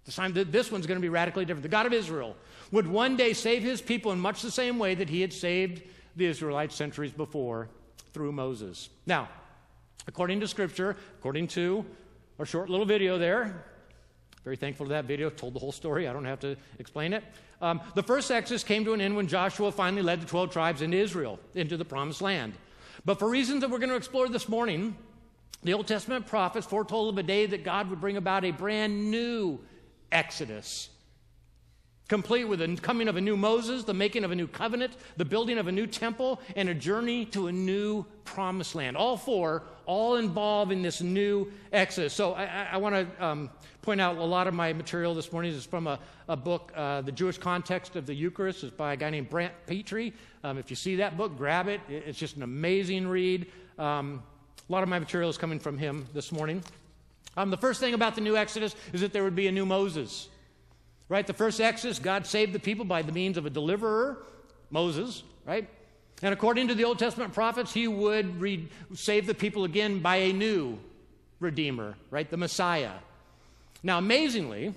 This 0.06 0.16
time, 0.16 0.34
this 0.34 0.72
one's 0.72 0.86
going 0.86 0.98
to 0.98 1.02
be 1.02 1.10
radically 1.10 1.46
different. 1.46 1.64
The 1.64 1.70
God 1.70 1.86
of 1.86 1.94
Israel 1.94 2.36
would 2.72 2.88
one 2.88 3.18
day 3.18 3.34
save 3.34 3.64
his 3.64 3.82
people 3.82 4.12
in 4.12 4.20
much 4.20 4.42
the 4.42 4.52
same 4.52 4.78
way 4.78 4.96
that 4.96 5.10
he 5.10 5.22
had 5.22 5.34
saved 5.34 5.82
the 6.16 6.26
Israelites 6.26 6.76
centuries 6.76 7.12
before 7.12 7.70
through 8.14 8.32
Moses. 8.32 8.90
Now, 9.06 9.30
according 10.08 10.40
to 10.40 10.48
Scripture, 10.48 10.96
according 11.20 11.48
to 11.50 11.86
our 12.40 12.46
short 12.46 12.70
little 12.70 12.86
video 12.86 13.18
there. 13.18 13.66
Very 14.44 14.56
thankful 14.58 14.86
to 14.86 14.90
that 14.90 15.06
video, 15.06 15.30
told 15.30 15.54
the 15.54 15.60
whole 15.60 15.72
story. 15.72 16.08
I 16.08 16.14
don't 16.14 16.26
have 16.26 16.42
to 16.42 16.58
explain 16.80 17.14
it. 17.14 17.24
Um, 17.62 17.80
the 17.96 18.04
first 18.04 18.30
Exodus 18.30 18.64
came 18.64 18.84
to 18.86 18.94
an 18.94 19.00
end 19.00 19.16
when 19.16 19.28
Joshua 19.28 19.72
finally 19.72 20.02
led 20.02 20.22
the 20.22 20.26
12 20.26 20.52
tribes 20.52 20.82
into 20.82 20.98
Israel, 20.98 21.40
into 21.56 21.78
the 21.78 21.86
promised 21.86 22.22
land. 22.22 22.54
But 23.06 23.20
for 23.20 23.30
reasons 23.30 23.62
that 23.62 23.70
we're 23.70 23.80
going 23.80 23.90
to 23.90 23.96
explore 23.96 24.28
this 24.28 24.50
morning, 24.50 24.98
the 25.64 25.74
Old 25.74 25.88
Testament 25.88 26.28
prophets 26.28 26.68
foretold 26.68 27.14
of 27.14 27.18
a 27.18 27.24
day 27.24 27.46
that 27.46 27.64
God 27.64 27.90
would 27.90 28.02
bring 28.02 28.18
about 28.18 28.44
a 28.44 28.52
brand 28.52 29.10
new 29.10 29.60
Exodus 30.12 30.90
complete 32.14 32.44
with 32.44 32.60
the 32.60 32.76
coming 32.82 33.08
of 33.08 33.16
a 33.16 33.22
new 33.22 33.36
Moses, 33.36 33.86
the 33.86 33.94
making 33.94 34.24
of 34.24 34.32
a 34.32 34.36
new 34.36 34.48
covenant, 34.48 34.96
the 35.18 35.26
building 35.26 35.58
of 35.58 35.68
a 35.68 35.72
new 35.72 35.88
temple, 35.88 36.40
and 36.56 36.70
a 36.70 36.74
journey 36.74 37.26
to 37.26 37.48
a 37.48 37.52
new 37.52 38.06
promised 38.24 38.76
land. 38.76 38.96
All 38.96 39.18
four 39.18 39.64
all 39.86 40.16
involved 40.16 40.72
in 40.72 40.82
this 40.82 41.02
new 41.02 41.52
Exodus. 41.72 42.14
So 42.14 42.34
I, 42.34 42.68
I, 42.72 42.78
want 42.78 42.96
to 42.96 43.26
um, 43.26 43.50
point 43.82 44.00
out 44.00 44.18
a 44.18 44.24
lot 44.24 44.48
of 44.48 44.54
my 44.54 44.74
material 44.74 45.14
this 45.14 45.32
morning 45.32 45.52
is 45.52 45.66
from 45.66 45.88
a, 45.88 46.00
a 46.28 46.38
book, 46.38 46.72
uh, 46.76 47.02
The 47.02 47.12
Jewish 47.12 47.38
Context 47.38 47.96
of 47.96 48.06
the 48.06 48.14
Eucharist. 48.14 48.64
It's 48.64 48.76
by 48.76 48.94
a 48.94 48.98
guy 48.98 49.10
named 49.10 49.30
Brant 49.30 49.54
Pitre. 49.68 50.12
Um, 50.44 50.58
if 50.58 50.70
you 50.70 50.76
see 50.76 50.98
that 50.98 51.18
book, 51.18 51.38
grab 51.38 51.68
it. 51.68 51.82
It's 51.90 52.18
just 52.18 52.36
an 52.36 52.44
amazing 52.44 53.08
read. 53.08 53.48
Um, 53.78 54.24
a 54.68 54.72
lot 54.72 54.84
of 54.84 54.90
my 54.90 55.00
material 55.00 55.30
is 55.30 55.38
coming 55.38 55.60
from 55.60 55.78
him 55.78 56.08
this 56.14 56.32
morning. 56.32 56.64
Um, 57.36 57.50
the 57.50 57.58
first 57.58 57.80
thing 57.80 57.94
about 57.94 58.16
the 58.16 58.22
new 58.22 58.38
Exodus 58.38 58.76
is 58.94 59.02
that 59.02 59.12
there 59.12 59.24
would 59.24 59.36
be 59.36 59.48
a 59.48 59.52
new 59.52 59.66
Moses. 59.66 60.30
Right? 61.10 61.28
The 61.28 61.34
first 61.34 61.60
Exodus, 61.60 62.00
God 62.00 62.26
saved 62.26 62.54
the 62.54 62.60
people 62.60 62.86
by 62.86 63.02
the 63.02 63.12
means 63.12 63.38
of 63.38 63.46
a 63.46 63.50
deliverer, 63.50 64.26
Moses, 64.70 65.24
right? 65.46 65.70
And 66.24 66.34
according 66.34 66.70
to 66.70 66.76
the 66.76 66.86
Old 66.86 67.00
Testament 67.00 67.34
prophets, 67.34 67.74
he 67.74 67.86
would 67.86 68.40
re- 68.40 68.70
save 68.94 69.28
the 69.28 69.34
people 69.34 69.66
again 69.66 70.00
by 70.00 70.16
a 70.16 70.34
new 70.34 70.80
Redeemer, 71.42 71.96
right? 72.10 72.30
The 72.30 72.38
Messiah. 72.38 72.94
Now, 73.84 73.98
amazingly, 73.98 74.74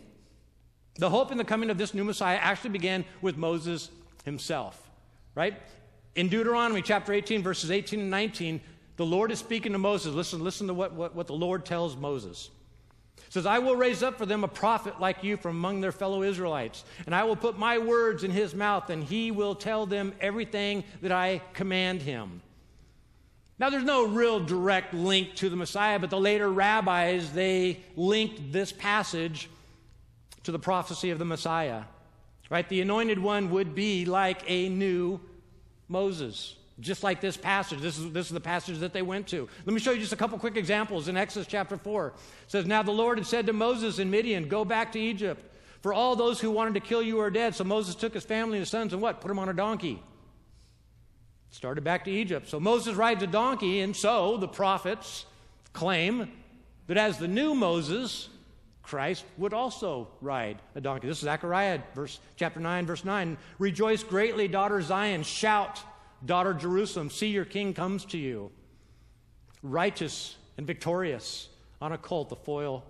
the 0.96 1.08
hope 1.08 1.30
in 1.30 1.38
the 1.38 1.44
coming 1.44 1.70
of 1.70 1.78
this 1.78 1.94
new 1.94 2.02
Messiah 2.02 2.38
actually 2.38 2.70
began 2.70 3.04
with 3.22 3.36
Moses 3.36 3.90
himself, 4.24 4.90
right? 5.36 5.54
In 6.16 6.28
Deuteronomy 6.28 6.82
chapter 6.82 7.12
18, 7.12 7.44
verses 7.44 7.70
18 7.70 8.00
and 8.00 8.10
19, 8.10 8.60
the 8.96 9.06
Lord 9.06 9.30
is 9.30 9.38
speaking 9.38 9.70
to 9.70 9.78
Moses. 9.78 10.14
Listen, 10.14 10.42
listen 10.42 10.66
to 10.66 10.74
what, 10.74 10.94
what, 10.94 11.14
what 11.14 11.28
the 11.28 11.34
Lord 11.34 11.64
tells 11.64 11.96
Moses. 11.96 12.50
Says, 13.28 13.46
I 13.46 13.58
will 13.58 13.76
raise 13.76 14.02
up 14.02 14.18
for 14.18 14.26
them 14.26 14.44
a 14.44 14.48
prophet 14.48 15.00
like 15.00 15.24
you 15.24 15.36
from 15.36 15.56
among 15.56 15.80
their 15.80 15.92
fellow 15.92 16.22
Israelites, 16.22 16.84
and 17.06 17.14
I 17.14 17.24
will 17.24 17.36
put 17.36 17.58
my 17.58 17.78
words 17.78 18.24
in 18.24 18.30
his 18.30 18.54
mouth, 18.54 18.90
and 18.90 19.02
he 19.02 19.30
will 19.30 19.54
tell 19.54 19.86
them 19.86 20.14
everything 20.20 20.84
that 21.02 21.12
I 21.12 21.42
command 21.52 22.02
him. 22.02 22.40
Now, 23.58 23.70
there's 23.70 23.84
no 23.84 24.06
real 24.06 24.40
direct 24.40 24.92
link 24.92 25.34
to 25.36 25.48
the 25.48 25.56
Messiah, 25.56 25.98
but 25.98 26.10
the 26.10 26.20
later 26.20 26.50
rabbis, 26.50 27.32
they 27.32 27.80
linked 27.96 28.52
this 28.52 28.70
passage 28.70 29.48
to 30.42 30.52
the 30.52 30.58
prophecy 30.58 31.10
of 31.10 31.18
the 31.18 31.24
Messiah. 31.24 31.82
Right? 32.50 32.68
The 32.68 32.80
anointed 32.80 33.18
one 33.18 33.50
would 33.50 33.74
be 33.74 34.04
like 34.04 34.42
a 34.46 34.68
new 34.68 35.20
Moses. 35.88 36.55
Just 36.78 37.02
like 37.02 37.22
this 37.22 37.36
passage. 37.36 37.80
This 37.80 37.96
is, 37.98 38.12
this 38.12 38.26
is 38.26 38.32
the 38.32 38.40
passage 38.40 38.78
that 38.80 38.92
they 38.92 39.00
went 39.00 39.26
to. 39.28 39.48
Let 39.64 39.72
me 39.72 39.80
show 39.80 39.92
you 39.92 40.00
just 40.00 40.12
a 40.12 40.16
couple 40.16 40.38
quick 40.38 40.56
examples. 40.56 41.08
In 41.08 41.16
Exodus 41.16 41.46
chapter 41.46 41.78
4, 41.78 42.08
it 42.08 42.14
says, 42.48 42.66
Now 42.66 42.82
the 42.82 42.90
Lord 42.92 43.16
had 43.16 43.26
said 43.26 43.46
to 43.46 43.54
Moses 43.54 43.98
in 43.98 44.10
Midian, 44.10 44.48
Go 44.48 44.64
back 44.64 44.92
to 44.92 45.00
Egypt, 45.00 45.42
for 45.80 45.94
all 45.94 46.16
those 46.16 46.38
who 46.38 46.50
wanted 46.50 46.74
to 46.74 46.80
kill 46.80 47.02
you 47.02 47.18
are 47.20 47.30
dead. 47.30 47.54
So 47.54 47.64
Moses 47.64 47.94
took 47.94 48.12
his 48.12 48.24
family 48.24 48.58
and 48.58 48.62
his 48.62 48.68
sons 48.68 48.92
and 48.92 49.00
what? 49.00 49.22
Put 49.22 49.28
them 49.28 49.38
on 49.38 49.48
a 49.48 49.54
donkey. 49.54 50.02
Started 51.50 51.82
back 51.82 52.04
to 52.04 52.10
Egypt. 52.10 52.48
So 52.48 52.60
Moses 52.60 52.94
rides 52.94 53.22
a 53.22 53.26
donkey, 53.26 53.80
and 53.80 53.96
so 53.96 54.36
the 54.36 54.48
prophets 54.48 55.24
claim 55.72 56.30
that 56.88 56.98
as 56.98 57.16
the 57.16 57.28
new 57.28 57.54
Moses, 57.54 58.28
Christ 58.82 59.24
would 59.38 59.54
also 59.54 60.08
ride 60.20 60.60
a 60.74 60.80
donkey. 60.82 61.08
This 61.08 61.18
is 61.18 61.24
Zechariah, 61.24 61.80
verse, 61.94 62.20
chapter 62.36 62.60
9, 62.60 62.84
verse 62.84 63.04
9. 63.04 63.38
Rejoice 63.58 64.04
greatly, 64.04 64.46
daughter 64.46 64.82
Zion. 64.82 65.22
Shout 65.22 65.82
Daughter 66.24 66.54
Jerusalem, 66.54 67.10
see 67.10 67.28
your 67.28 67.44
king 67.44 67.74
comes 67.74 68.04
to 68.06 68.18
you, 68.18 68.50
righteous 69.62 70.36
and 70.56 70.66
victorious 70.66 71.48
on 71.80 71.92
a 71.92 71.98
colt, 71.98 72.28
the 72.28 72.36
foal 72.36 72.84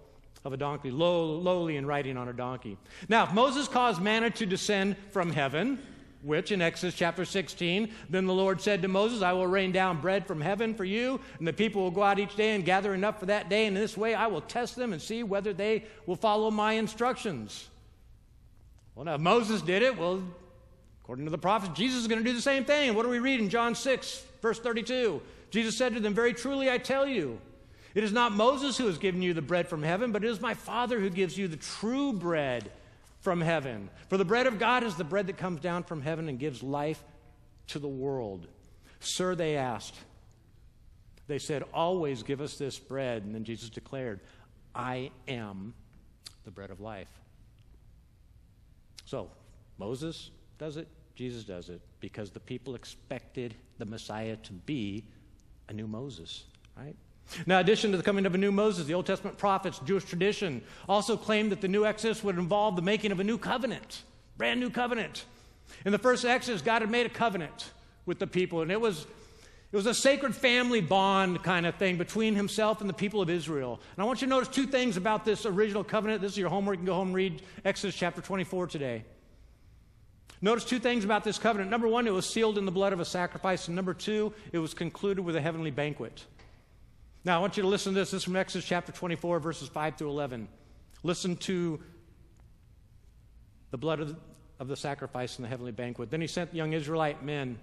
of 0.44 0.52
a 0.52 0.56
donkey, 0.56 0.90
low, 0.90 1.32
lowly 1.32 1.76
and 1.76 1.88
riding 1.88 2.16
on 2.16 2.28
a 2.28 2.32
donkey. 2.32 2.78
Now, 3.08 3.24
if 3.24 3.32
Moses 3.32 3.66
caused 3.66 4.00
manna 4.00 4.30
to 4.30 4.46
descend 4.46 4.96
from 5.10 5.32
heaven, 5.32 5.80
which 6.22 6.52
in 6.52 6.62
Exodus 6.62 6.94
chapter 6.94 7.24
16, 7.24 7.92
then 8.10 8.26
the 8.26 8.32
Lord 8.32 8.60
said 8.60 8.82
to 8.82 8.88
Moses, 8.88 9.22
I 9.22 9.32
will 9.32 9.46
rain 9.46 9.72
down 9.72 10.00
bread 10.00 10.26
from 10.26 10.40
heaven 10.40 10.74
for 10.74 10.84
you, 10.84 11.20
and 11.38 11.46
the 11.46 11.52
people 11.52 11.82
will 11.82 11.90
go 11.90 12.02
out 12.02 12.18
each 12.18 12.36
day 12.36 12.54
and 12.54 12.64
gather 12.64 12.94
enough 12.94 13.20
for 13.20 13.26
that 13.26 13.48
day, 13.48 13.66
and 13.66 13.76
in 13.76 13.82
this 13.82 13.96
way 13.96 14.14
I 14.14 14.28
will 14.28 14.40
test 14.40 14.76
them 14.76 14.92
and 14.92 15.02
see 15.02 15.22
whether 15.22 15.52
they 15.52 15.84
will 16.06 16.16
follow 16.16 16.50
my 16.50 16.74
instructions. 16.74 17.68
Well, 18.94 19.04
now, 19.04 19.14
if 19.14 19.20
Moses 19.20 19.62
did 19.62 19.82
it, 19.82 19.98
well, 19.98 20.22
According 21.06 21.26
to 21.26 21.30
the 21.30 21.38
prophets, 21.38 21.78
Jesus 21.78 22.00
is 22.00 22.08
going 22.08 22.18
to 22.18 22.28
do 22.28 22.34
the 22.34 22.42
same 22.42 22.64
thing. 22.64 22.92
what 22.96 23.04
do 23.04 23.08
we 23.08 23.20
read 23.20 23.38
in 23.38 23.48
John 23.48 23.76
6, 23.76 24.24
verse 24.42 24.58
32? 24.58 25.22
Jesus 25.50 25.78
said 25.78 25.94
to 25.94 26.00
them, 26.00 26.14
Very 26.14 26.34
truly 26.34 26.68
I 26.68 26.78
tell 26.78 27.06
you, 27.06 27.38
it 27.94 28.02
is 28.02 28.10
not 28.10 28.32
Moses 28.32 28.76
who 28.76 28.88
has 28.88 28.98
given 28.98 29.22
you 29.22 29.32
the 29.32 29.40
bread 29.40 29.68
from 29.68 29.84
heaven, 29.84 30.10
but 30.10 30.24
it 30.24 30.30
is 30.30 30.40
my 30.40 30.54
Father 30.54 30.98
who 30.98 31.08
gives 31.08 31.38
you 31.38 31.46
the 31.46 31.56
true 31.56 32.12
bread 32.12 32.72
from 33.20 33.40
heaven. 33.40 33.88
For 34.08 34.16
the 34.16 34.24
bread 34.24 34.48
of 34.48 34.58
God 34.58 34.82
is 34.82 34.96
the 34.96 35.04
bread 35.04 35.28
that 35.28 35.36
comes 35.36 35.60
down 35.60 35.84
from 35.84 36.02
heaven 36.02 36.28
and 36.28 36.40
gives 36.40 36.60
life 36.60 37.00
to 37.68 37.78
the 37.78 37.86
world. 37.86 38.48
Sir, 38.98 39.36
they 39.36 39.56
asked. 39.56 39.94
They 41.28 41.38
said, 41.38 41.62
Always 41.72 42.24
give 42.24 42.40
us 42.40 42.56
this 42.56 42.80
bread. 42.80 43.22
And 43.22 43.32
then 43.32 43.44
Jesus 43.44 43.70
declared, 43.70 44.18
I 44.74 45.12
am 45.28 45.72
the 46.44 46.50
bread 46.50 46.70
of 46.70 46.80
life. 46.80 47.08
So, 49.04 49.30
Moses 49.78 50.32
does 50.58 50.76
it, 50.76 50.88
Jesus 51.16 51.44
does 51.44 51.70
it 51.70 51.80
because 51.98 52.30
the 52.30 52.40
people 52.40 52.74
expected 52.74 53.54
the 53.78 53.86
Messiah 53.86 54.36
to 54.36 54.52
be 54.52 55.02
a 55.68 55.72
new 55.72 55.86
Moses, 55.86 56.44
right? 56.76 56.94
Now, 57.46 57.56
in 57.58 57.64
addition 57.64 57.90
to 57.90 57.96
the 57.96 58.02
coming 58.02 58.26
of 58.26 58.34
a 58.34 58.38
new 58.38 58.52
Moses, 58.52 58.86
the 58.86 58.94
Old 58.94 59.06
Testament 59.06 59.38
prophets, 59.38 59.80
Jewish 59.80 60.04
tradition 60.04 60.62
also 60.88 61.16
claimed 61.16 61.50
that 61.50 61.60
the 61.60 61.68
new 61.68 61.84
Exodus 61.84 62.22
would 62.22 62.38
involve 62.38 62.76
the 62.76 62.82
making 62.82 63.10
of 63.10 63.18
a 63.18 63.24
new 63.24 63.38
covenant, 63.38 64.02
brand 64.36 64.60
new 64.60 64.70
covenant. 64.70 65.24
In 65.84 65.90
the 65.90 65.98
first 65.98 66.24
Exodus, 66.24 66.62
God 66.62 66.82
had 66.82 66.90
made 66.90 67.06
a 67.06 67.10
covenant 67.10 67.72
with 68.04 68.18
the 68.18 68.26
people, 68.26 68.62
and 68.62 68.70
it 68.70 68.80
was 68.80 69.06
it 69.72 69.76
was 69.76 69.86
a 69.86 69.94
sacred 69.94 70.34
family 70.34 70.80
bond 70.80 71.42
kind 71.42 71.66
of 71.66 71.74
thing 71.74 71.96
between 71.96 72.36
himself 72.36 72.80
and 72.80 72.88
the 72.88 72.94
people 72.94 73.20
of 73.20 73.28
Israel. 73.28 73.80
And 73.96 74.02
I 74.02 74.06
want 74.06 74.22
you 74.22 74.28
to 74.28 74.30
notice 74.30 74.48
two 74.48 74.66
things 74.66 74.96
about 74.96 75.24
this 75.24 75.44
original 75.44 75.82
covenant. 75.82 76.22
This 76.22 76.32
is 76.32 76.38
your 76.38 76.48
homework. 76.48 76.74
You 76.74 76.78
can 76.78 76.86
go 76.86 76.94
home 76.94 77.08
and 77.08 77.16
read 77.16 77.42
Exodus 77.64 77.96
chapter 77.96 78.20
24 78.20 78.68
today. 78.68 79.04
Notice 80.46 80.64
two 80.64 80.78
things 80.78 81.04
about 81.04 81.24
this 81.24 81.40
covenant. 81.40 81.72
Number 81.72 81.88
one, 81.88 82.06
it 82.06 82.12
was 82.12 82.24
sealed 82.24 82.56
in 82.56 82.66
the 82.66 82.70
blood 82.70 82.92
of 82.92 83.00
a 83.00 83.04
sacrifice. 83.04 83.66
And 83.66 83.74
number 83.74 83.92
two, 83.92 84.32
it 84.52 84.60
was 84.60 84.74
concluded 84.74 85.24
with 85.24 85.34
a 85.34 85.40
heavenly 85.40 85.72
banquet. 85.72 86.24
Now, 87.24 87.38
I 87.38 87.40
want 87.40 87.56
you 87.56 87.64
to 87.64 87.68
listen 87.68 87.94
to 87.94 87.98
this. 87.98 88.12
This 88.12 88.20
is 88.20 88.24
from 88.24 88.36
Exodus 88.36 88.64
chapter 88.64 88.92
24, 88.92 89.40
verses 89.40 89.66
5 89.66 89.96
through 89.96 90.10
11. 90.10 90.46
Listen 91.02 91.34
to 91.38 91.80
the 93.72 93.76
blood 93.76 93.98
of 93.98 94.10
the, 94.10 94.16
of 94.60 94.68
the 94.68 94.76
sacrifice 94.76 95.36
in 95.36 95.42
the 95.42 95.48
heavenly 95.48 95.72
banquet. 95.72 96.12
Then 96.12 96.20
he 96.20 96.28
sent 96.28 96.54
young 96.54 96.74
Israelite 96.74 97.24
men, 97.24 97.58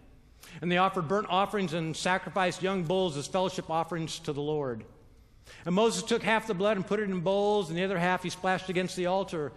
and 0.60 0.70
they 0.70 0.76
offered 0.76 1.08
burnt 1.08 1.28
offerings 1.30 1.72
and 1.72 1.96
sacrificed 1.96 2.62
young 2.62 2.84
bulls 2.84 3.16
as 3.16 3.28
fellowship 3.28 3.70
offerings 3.70 4.20
to 4.20 4.34
the 4.34 4.42
Lord. 4.42 4.84
And 5.66 5.74
Moses 5.74 6.04
took 6.04 6.22
half 6.22 6.48
the 6.48 6.54
blood 6.54 6.76
and 6.76 6.86
put 6.86 7.00
it 7.00 7.10
in 7.10 7.22
bowls, 7.22 7.70
and 7.70 7.78
the 7.78 7.86
other 7.86 7.98
half 7.98 8.24
he 8.24 8.30
splashed 8.30 8.68
against 8.68 8.98
the 8.98 9.06
altar. 9.06 9.54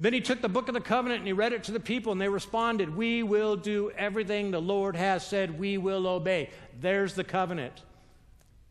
Then 0.00 0.12
he 0.12 0.20
took 0.20 0.40
the 0.40 0.48
book 0.48 0.68
of 0.68 0.74
the 0.74 0.80
covenant 0.80 1.20
and 1.20 1.26
he 1.26 1.32
read 1.32 1.52
it 1.52 1.64
to 1.64 1.72
the 1.72 1.80
people, 1.80 2.12
and 2.12 2.20
they 2.20 2.28
responded, 2.28 2.94
We 2.94 3.22
will 3.22 3.56
do 3.56 3.90
everything 3.96 4.50
the 4.50 4.60
Lord 4.60 4.96
has 4.96 5.26
said, 5.26 5.58
we 5.58 5.78
will 5.78 6.06
obey. 6.06 6.50
There's 6.80 7.14
the 7.14 7.24
covenant. 7.24 7.82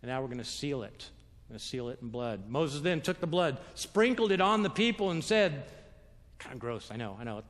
And 0.02 0.10
now 0.10 0.22
we're 0.22 0.28
going 0.28 0.38
to 0.40 0.44
seal 0.44 0.84
it. 0.84 1.10
We're 1.48 1.54
going 1.54 1.60
to 1.60 1.66
seal 1.66 1.90
it 1.90 2.00
in 2.02 2.10
blood. 2.10 2.50
Moses 2.50 2.82
then 2.82 3.02
took 3.02 3.20
the 3.20 3.28
blood, 3.28 3.60
sprinkled 3.76 4.32
it 4.32 4.42
on 4.42 4.64
the 4.64 4.70
people, 4.70 5.12
and 5.12 5.24
said, 5.24 5.64
Kind 6.40 6.54
of 6.54 6.60
gross, 6.60 6.90
I 6.92 6.98
know, 6.98 7.18
I 7.20 7.24
know. 7.24 7.44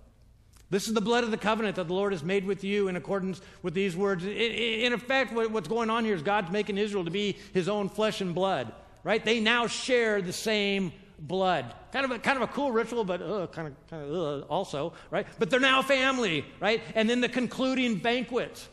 This 0.70 0.88
is 0.88 0.96
the 0.96 1.02
blood 1.02 1.24
of 1.24 1.30
the 1.30 1.38
covenant 1.38 1.76
that 1.76 1.88
the 1.88 1.94
Lord 1.94 2.14
has 2.14 2.24
made 2.24 2.46
with 2.46 2.64
you 2.64 2.88
in 2.88 2.96
accordance 2.96 3.42
with 3.62 3.76
these 3.76 3.96
words. 3.96 4.26
In 4.26 4.92
effect, 4.92 5.32
what's 5.32 5.68
going 5.68 5.92
on 5.92 6.04
here 6.04 6.16
is 6.16 6.24
God's 6.24 6.52
making 6.52 6.80
Israel 6.80 7.06
to 7.06 7.12
be 7.12 7.38
his 7.54 7.70
own 7.70 7.90
flesh 7.90 8.22
and 8.22 8.34
blood, 8.34 8.74
right? 9.04 9.24
They 9.24 9.40
now 9.40 9.68
share 9.68 10.20
the 10.20 10.34
same 10.34 10.92
blood. 11.28 11.74
Kind 11.92 12.06
of 12.06 12.12
a, 12.12 12.20
kind 12.20 12.38
of 12.38 12.44
a 12.44 12.52
cool 12.54 12.72
ritual, 12.72 13.04
but 13.04 13.22
uh, 13.22 13.48
kind 13.48 13.70
of, 13.70 13.88
kind 13.90 14.04
of 14.04 14.44
uh, 14.44 14.46
also, 14.48 14.94
right? 15.10 15.26
But 15.40 15.50
they're 15.50 15.60
now 15.60 15.82
family, 15.82 16.46
right? 16.60 16.82
And 16.96 17.10
then 17.10 17.22
the 17.22 17.30
concluding 17.30 17.96
banquet. 17.96 18.68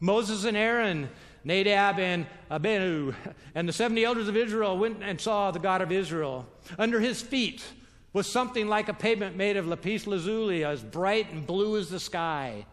Moses 0.00 0.44
and 0.44 0.56
Aaron, 0.56 1.08
Nadab 1.44 1.98
and 1.98 2.26
Abihu, 2.50 3.14
and 3.54 3.68
the 3.68 3.72
70 3.72 4.04
elders 4.04 4.28
of 4.28 4.36
Israel 4.36 4.76
went 4.76 5.02
and 5.02 5.20
saw 5.20 5.50
the 5.50 5.58
God 5.58 5.80
of 5.80 5.92
Israel. 5.92 6.46
Under 6.78 7.00
his 7.00 7.22
feet 7.22 7.64
was 8.12 8.30
something 8.30 8.68
like 8.68 8.88
a 8.88 8.94
pavement 8.94 9.36
made 9.36 9.56
of 9.56 9.66
lapis 9.66 10.06
lazuli, 10.06 10.64
as 10.64 10.82
bright 10.82 11.30
and 11.30 11.46
blue 11.46 11.76
as 11.78 11.90
the 11.90 12.00
sky. 12.00 12.66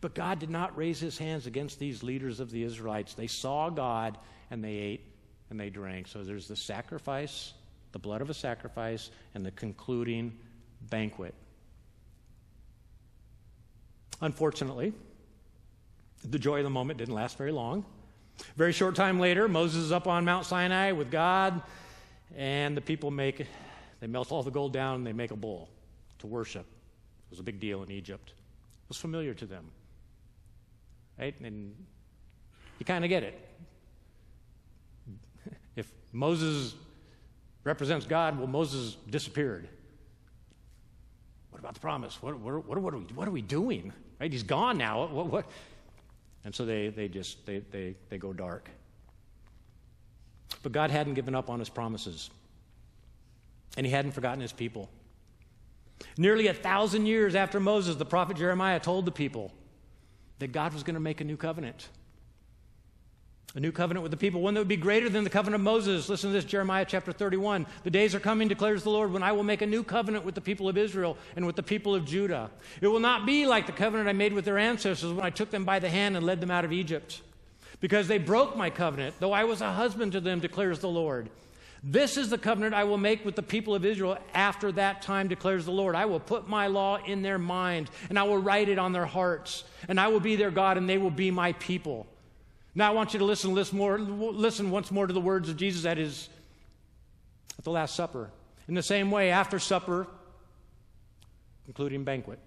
But 0.00 0.14
God 0.14 0.38
did 0.38 0.50
not 0.50 0.76
raise 0.76 0.98
his 0.98 1.18
hands 1.18 1.46
against 1.46 1.78
these 1.78 2.02
leaders 2.02 2.40
of 2.40 2.50
the 2.50 2.62
Israelites. 2.62 3.14
They 3.14 3.26
saw 3.26 3.70
God 3.70 4.18
and 4.50 4.64
they 4.64 4.74
ate 4.74 5.04
and 5.50 5.60
they 5.60 5.70
drank. 5.70 6.08
So 6.08 6.24
there's 6.24 6.48
the 6.48 6.56
sacrifice 6.56 7.52
the 7.92 7.98
blood 7.98 8.20
of 8.20 8.30
a 8.30 8.34
sacrifice, 8.34 9.10
and 9.34 9.44
the 9.44 9.50
concluding 9.52 10.36
banquet. 10.90 11.34
Unfortunately, 14.20 14.92
the 16.24 16.38
joy 16.38 16.58
of 16.58 16.64
the 16.64 16.70
moment 16.70 16.98
didn't 16.98 17.14
last 17.14 17.36
very 17.36 17.52
long. 17.52 17.84
Very 18.56 18.72
short 18.72 18.94
time 18.94 19.18
later, 19.18 19.48
Moses 19.48 19.84
is 19.84 19.92
up 19.92 20.06
on 20.06 20.24
Mount 20.24 20.46
Sinai 20.46 20.92
with 20.92 21.10
God, 21.10 21.62
and 22.36 22.76
the 22.76 22.80
people 22.80 23.10
make, 23.10 23.46
they 24.00 24.06
melt 24.06 24.32
all 24.32 24.42
the 24.42 24.50
gold 24.50 24.72
down 24.72 24.96
and 24.96 25.06
they 25.06 25.12
make 25.12 25.30
a 25.30 25.36
bull 25.36 25.68
to 26.18 26.26
worship. 26.26 26.66
It 27.26 27.30
was 27.30 27.40
a 27.40 27.42
big 27.42 27.60
deal 27.60 27.82
in 27.82 27.90
Egypt. 27.90 28.30
It 28.30 28.88
was 28.88 28.98
familiar 28.98 29.34
to 29.34 29.46
them. 29.46 29.70
Right? 31.18 31.38
And 31.40 31.74
you 32.78 32.86
kind 32.86 33.04
of 33.04 33.08
get 33.08 33.22
it. 33.22 33.42
If 35.76 35.92
Moses 36.10 36.74
represents 37.66 38.06
God, 38.06 38.38
well, 38.38 38.46
Moses 38.46 38.96
disappeared. 39.10 39.68
What 41.50 41.58
about 41.58 41.74
the 41.74 41.80
promise? 41.80 42.22
What, 42.22 42.38
what, 42.38 42.64
what, 42.64 42.78
are, 42.78 42.96
we, 42.96 43.04
what 43.14 43.26
are 43.26 43.32
we 43.32 43.42
doing? 43.42 43.92
Right? 44.20 44.32
He's 44.32 44.44
gone 44.44 44.78
now. 44.78 45.06
What, 45.06 45.26
what? 45.26 45.46
And 46.44 46.54
so 46.54 46.64
they, 46.64 46.88
they 46.88 47.08
just 47.08 47.44
they, 47.44 47.58
they, 47.58 47.96
they 48.08 48.18
go 48.18 48.32
dark. 48.32 48.70
But 50.62 50.70
God 50.72 50.90
hadn't 50.90 51.14
given 51.14 51.34
up 51.34 51.50
on 51.50 51.58
his 51.58 51.68
promises. 51.68 52.30
And 53.76 53.84
he 53.84 53.92
hadn't 53.92 54.12
forgotten 54.12 54.40
his 54.40 54.52
people. 54.52 54.88
Nearly 56.16 56.46
a 56.46 56.54
thousand 56.54 57.06
years 57.06 57.34
after 57.34 57.58
Moses, 57.58 57.96
the 57.96 58.04
prophet 58.04 58.36
Jeremiah 58.36 58.78
told 58.78 59.06
the 59.06 59.12
people 59.12 59.52
that 60.38 60.52
God 60.52 60.72
was 60.72 60.82
going 60.82 60.94
to 60.94 61.00
make 61.00 61.20
a 61.20 61.24
new 61.24 61.36
covenant. 61.36 61.88
A 63.56 63.60
new 63.60 63.72
covenant 63.72 64.02
with 64.02 64.10
the 64.10 64.18
people, 64.18 64.42
one 64.42 64.52
that 64.52 64.60
would 64.60 64.68
be 64.68 64.76
greater 64.76 65.08
than 65.08 65.24
the 65.24 65.30
covenant 65.30 65.62
of 65.62 65.64
Moses. 65.64 66.10
Listen 66.10 66.28
to 66.28 66.34
this, 66.34 66.44
Jeremiah 66.44 66.84
chapter 66.86 67.10
31. 67.10 67.64
The 67.84 67.90
days 67.90 68.14
are 68.14 68.20
coming, 68.20 68.48
declares 68.48 68.82
the 68.82 68.90
Lord, 68.90 69.10
when 69.10 69.22
I 69.22 69.32
will 69.32 69.44
make 69.44 69.62
a 69.62 69.66
new 69.66 69.82
covenant 69.82 70.26
with 70.26 70.34
the 70.34 70.42
people 70.42 70.68
of 70.68 70.76
Israel 70.76 71.16
and 71.36 71.46
with 71.46 71.56
the 71.56 71.62
people 71.62 71.94
of 71.94 72.04
Judah. 72.04 72.50
It 72.82 72.88
will 72.88 73.00
not 73.00 73.24
be 73.24 73.46
like 73.46 73.64
the 73.64 73.72
covenant 73.72 74.10
I 74.10 74.12
made 74.12 74.34
with 74.34 74.44
their 74.44 74.58
ancestors 74.58 75.10
when 75.10 75.24
I 75.24 75.30
took 75.30 75.50
them 75.50 75.64
by 75.64 75.78
the 75.78 75.88
hand 75.88 76.18
and 76.18 76.26
led 76.26 76.42
them 76.42 76.50
out 76.50 76.66
of 76.66 76.72
Egypt. 76.72 77.22
Because 77.80 78.08
they 78.08 78.18
broke 78.18 78.58
my 78.58 78.68
covenant, 78.68 79.14
though 79.20 79.32
I 79.32 79.44
was 79.44 79.62
a 79.62 79.72
husband 79.72 80.12
to 80.12 80.20
them, 80.20 80.38
declares 80.38 80.80
the 80.80 80.90
Lord. 80.90 81.30
This 81.82 82.18
is 82.18 82.28
the 82.28 82.36
covenant 82.36 82.74
I 82.74 82.84
will 82.84 82.98
make 82.98 83.24
with 83.24 83.36
the 83.36 83.42
people 83.42 83.74
of 83.74 83.86
Israel 83.86 84.18
after 84.34 84.70
that 84.72 85.00
time, 85.00 85.28
declares 85.28 85.64
the 85.64 85.72
Lord. 85.72 85.94
I 85.94 86.04
will 86.04 86.20
put 86.20 86.46
my 86.46 86.66
law 86.66 86.98
in 87.02 87.22
their 87.22 87.38
mind, 87.38 87.88
and 88.10 88.18
I 88.18 88.24
will 88.24 88.36
write 88.36 88.68
it 88.68 88.78
on 88.78 88.92
their 88.92 89.06
hearts, 89.06 89.64
and 89.88 89.98
I 89.98 90.08
will 90.08 90.20
be 90.20 90.36
their 90.36 90.50
God, 90.50 90.76
and 90.76 90.86
they 90.86 90.98
will 90.98 91.10
be 91.10 91.30
my 91.30 91.52
people. 91.52 92.06
Now 92.76 92.90
I 92.90 92.94
want 92.94 93.14
you 93.14 93.18
to 93.20 93.24
listen, 93.24 93.54
listen, 93.54 93.78
more, 93.78 93.98
listen 93.98 94.70
once 94.70 94.90
more 94.90 95.06
to 95.06 95.12
the 95.14 95.20
words 95.20 95.48
of 95.48 95.56
Jesus 95.56 95.86
at 95.86 95.96
his 95.96 96.28
at 97.58 97.64
the 97.64 97.70
Last 97.70 97.96
Supper. 97.96 98.30
In 98.68 98.74
the 98.74 98.82
same 98.82 99.10
way, 99.10 99.30
after 99.30 99.58
supper, 99.58 100.06
including 101.66 102.04
banquet, 102.04 102.38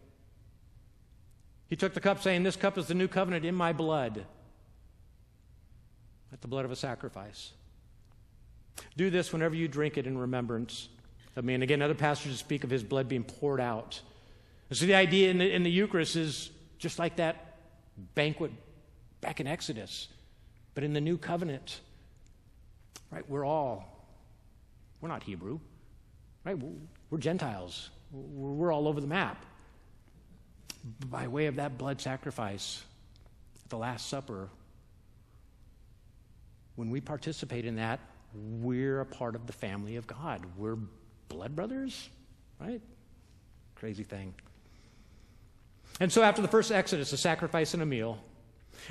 he 1.68 1.76
took 1.76 1.96
the 1.96 2.00
cup, 2.00 2.22
saying, 2.22 2.44
This 2.44 2.56
cup 2.56 2.78
is 2.78 2.86
the 2.86 2.94
new 2.94 3.08
covenant 3.08 3.44
in 3.44 3.56
my 3.56 3.74
blood. 3.74 4.24
At 6.32 6.42
the 6.42 6.48
blood 6.48 6.64
of 6.64 6.72
a 6.72 6.76
sacrifice. 6.76 7.54
Do 8.96 9.10
this 9.10 9.34
whenever 9.34 9.56
you 9.56 9.68
drink 9.68 9.98
it 9.98 10.06
in 10.06 10.16
remembrance 10.16 10.90
of 11.36 11.44
me. 11.44 11.56
And 11.56 11.64
again, 11.64 11.82
other 11.82 11.96
passages 11.96 12.38
speak 12.38 12.64
of 12.64 12.70
his 12.70 12.84
blood 12.84 13.10
being 13.10 13.24
poured 13.24 13.60
out. 13.60 14.00
So 14.72 14.86
the 14.86 14.94
idea 14.94 15.32
in 15.32 15.40
the, 15.40 15.52
in 15.52 15.64
the 15.64 15.72
Eucharist 15.72 16.16
is 16.16 16.52
just 16.78 17.00
like 17.00 17.16
that 17.16 17.58
banquet 18.14 18.52
back 19.22 19.40
in 19.40 19.48
Exodus. 19.48 20.08
But 20.76 20.84
in 20.84 20.94
the 20.94 21.02
new 21.02 21.18
covenant, 21.18 21.80
right, 23.12 23.28
we're 23.30 23.46
all, 23.46 23.86
we're 25.02 25.10
not 25.10 25.24
Hebrew, 25.24 25.60
right? 26.46 26.58
We're 27.10 27.18
Gentiles. 27.18 27.90
We're 28.12 28.72
all 28.72 28.88
over 28.88 29.02
the 29.02 29.08
map. 29.08 29.46
By 31.10 31.28
way 31.28 31.48
of 31.48 31.58
that 31.58 31.78
blood 31.78 32.00
sacrifice 32.00 32.84
at 33.64 33.70
the 33.70 33.78
Last 33.78 34.08
Supper, 34.08 34.50
when 36.76 36.90
we 36.90 37.02
participate 37.02 37.66
in 37.66 37.76
that, 37.76 38.00
we're 38.34 39.02
a 39.02 39.06
part 39.06 39.36
of 39.36 39.48
the 39.48 39.54
family 39.54 39.98
of 39.98 40.08
God. 40.08 40.46
We're 40.58 40.78
blood 41.28 41.56
brothers, 41.56 42.10
right? 42.60 42.82
Crazy 43.76 44.04
thing. 44.04 44.34
And 46.00 46.12
so 46.12 46.24
after 46.24 46.42
the 46.42 46.48
first 46.48 46.72
Exodus, 46.72 47.12
a 47.12 47.18
sacrifice 47.18 47.74
and 47.74 47.84
a 47.84 47.86
meal, 47.86 48.20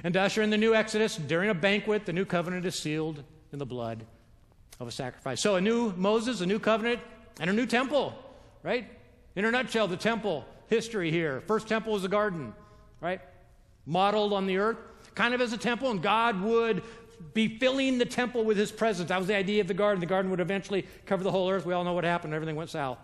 and 0.04 0.14
to 0.14 0.20
usher 0.20 0.42
in 0.42 0.50
the 0.50 0.58
new 0.58 0.74
Exodus, 0.74 1.16
during 1.16 1.50
a 1.50 1.54
banquet, 1.54 2.06
the 2.06 2.12
new 2.12 2.24
covenant 2.24 2.66
is 2.66 2.74
sealed 2.74 3.22
in 3.52 3.58
the 3.58 3.66
blood 3.66 4.04
of 4.80 4.88
a 4.88 4.90
sacrifice. 4.90 5.40
So 5.40 5.56
a 5.56 5.60
new 5.60 5.92
Moses, 5.96 6.40
a 6.40 6.46
new 6.46 6.58
covenant, 6.58 7.00
and 7.40 7.50
a 7.50 7.52
new 7.52 7.66
temple, 7.66 8.14
right? 8.62 8.86
In 9.36 9.44
a 9.44 9.50
nutshell, 9.50 9.88
the 9.88 9.96
temple 9.96 10.44
history 10.68 11.10
here. 11.10 11.42
First 11.46 11.68
temple 11.68 11.92
was 11.92 12.04
a 12.04 12.08
garden, 12.08 12.52
right? 13.00 13.20
Modeled 13.86 14.32
on 14.32 14.46
the 14.46 14.58
earth, 14.58 14.78
kind 15.14 15.34
of 15.34 15.40
as 15.40 15.52
a 15.52 15.58
temple, 15.58 15.90
and 15.90 16.02
God 16.02 16.40
would 16.42 16.82
be 17.34 17.58
filling 17.58 17.98
the 17.98 18.04
temple 18.04 18.44
with 18.44 18.56
his 18.56 18.70
presence. 18.70 19.08
That 19.08 19.18
was 19.18 19.26
the 19.26 19.34
idea 19.34 19.60
of 19.60 19.66
the 19.68 19.74
garden. 19.74 20.00
The 20.00 20.06
garden 20.06 20.30
would 20.30 20.40
eventually 20.40 20.86
cover 21.06 21.24
the 21.24 21.30
whole 21.30 21.50
earth. 21.50 21.66
We 21.66 21.74
all 21.74 21.84
know 21.84 21.92
what 21.92 22.04
happened. 22.04 22.34
Everything 22.34 22.56
went 22.56 22.70
south. 22.70 22.98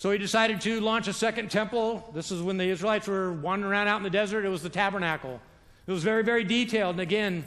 So 0.00 0.10
he 0.10 0.16
decided 0.16 0.62
to 0.62 0.80
launch 0.80 1.08
a 1.08 1.12
second 1.12 1.50
temple. 1.50 2.10
This 2.14 2.30
is 2.30 2.40
when 2.40 2.56
the 2.56 2.64
Israelites 2.64 3.06
were 3.06 3.34
wandering 3.34 3.70
around 3.70 3.88
out 3.88 3.98
in 3.98 4.02
the 4.02 4.08
desert. 4.08 4.46
It 4.46 4.48
was 4.48 4.62
the 4.62 4.70
tabernacle. 4.70 5.38
It 5.86 5.92
was 5.92 6.02
very, 6.02 6.24
very 6.24 6.42
detailed. 6.42 6.94
And 6.94 7.02
again, 7.02 7.46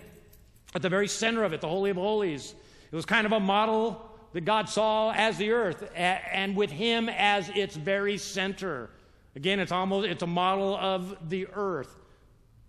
at 0.75 0.83
the 0.83 0.89
very 0.89 1.07
center 1.07 1.43
of 1.43 1.53
it, 1.53 1.61
the 1.61 1.67
Holy 1.67 1.89
of 1.89 1.97
Holies. 1.97 2.53
It 2.91 2.95
was 2.95 3.07
kind 3.07 3.25
of 3.25 3.31
a 3.31 3.39
model 3.39 4.07
that 4.33 4.41
God 4.41 4.69
saw 4.69 5.11
as 5.13 5.39
the 5.39 5.51
earth, 5.51 5.89
and 5.95 6.55
with 6.55 6.69
Him 6.69 7.09
as 7.09 7.49
its 7.49 7.75
very 7.75 8.19
center. 8.19 8.91
Again, 9.35 9.59
it's 9.59 9.71
almost 9.71 10.07
it's 10.07 10.21
a 10.21 10.27
model 10.27 10.75
of 10.75 11.27
the 11.29 11.47
earth 11.55 11.95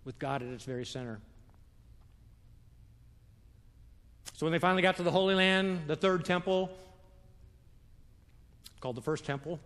with 0.03 0.17
God 0.17 0.41
at 0.41 0.47
its 0.47 0.63
very 0.63 0.85
center. 0.85 1.19
So 4.33 4.47
when 4.47 4.51
they 4.51 4.57
finally 4.57 4.81
got 4.81 4.95
to 4.95 5.03
the 5.03 5.11
Holy 5.11 5.35
Land, 5.35 5.81
the 5.85 5.95
third 5.95 6.25
temple, 6.25 6.71
called 8.81 8.95
the 8.95 9.01
first 9.01 9.25
temple, 9.25 9.59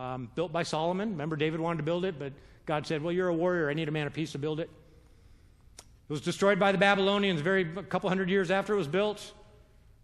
um, 0.00 0.30
built 0.34 0.52
by 0.52 0.62
Solomon. 0.62 1.10
Remember, 1.10 1.36
David 1.36 1.60
wanted 1.60 1.78
to 1.78 1.82
build 1.82 2.04
it, 2.04 2.18
but 2.18 2.32
God 2.64 2.86
said, 2.86 3.02
Well, 3.02 3.12
you're 3.12 3.28
a 3.28 3.34
warrior. 3.34 3.68
I 3.68 3.74
need 3.74 3.88
a 3.88 3.92
man 3.92 4.06
of 4.06 4.14
peace 4.14 4.32
to 4.32 4.38
build 4.38 4.58
it. 4.60 4.70
It 5.78 6.12
was 6.12 6.22
destroyed 6.22 6.58
by 6.58 6.72
the 6.72 6.78
Babylonians 6.78 7.40
very 7.40 7.70
a 7.76 7.82
couple 7.82 8.08
hundred 8.08 8.30
years 8.30 8.50
after 8.50 8.74
it 8.74 8.78
was 8.78 8.88
built. 8.88 9.32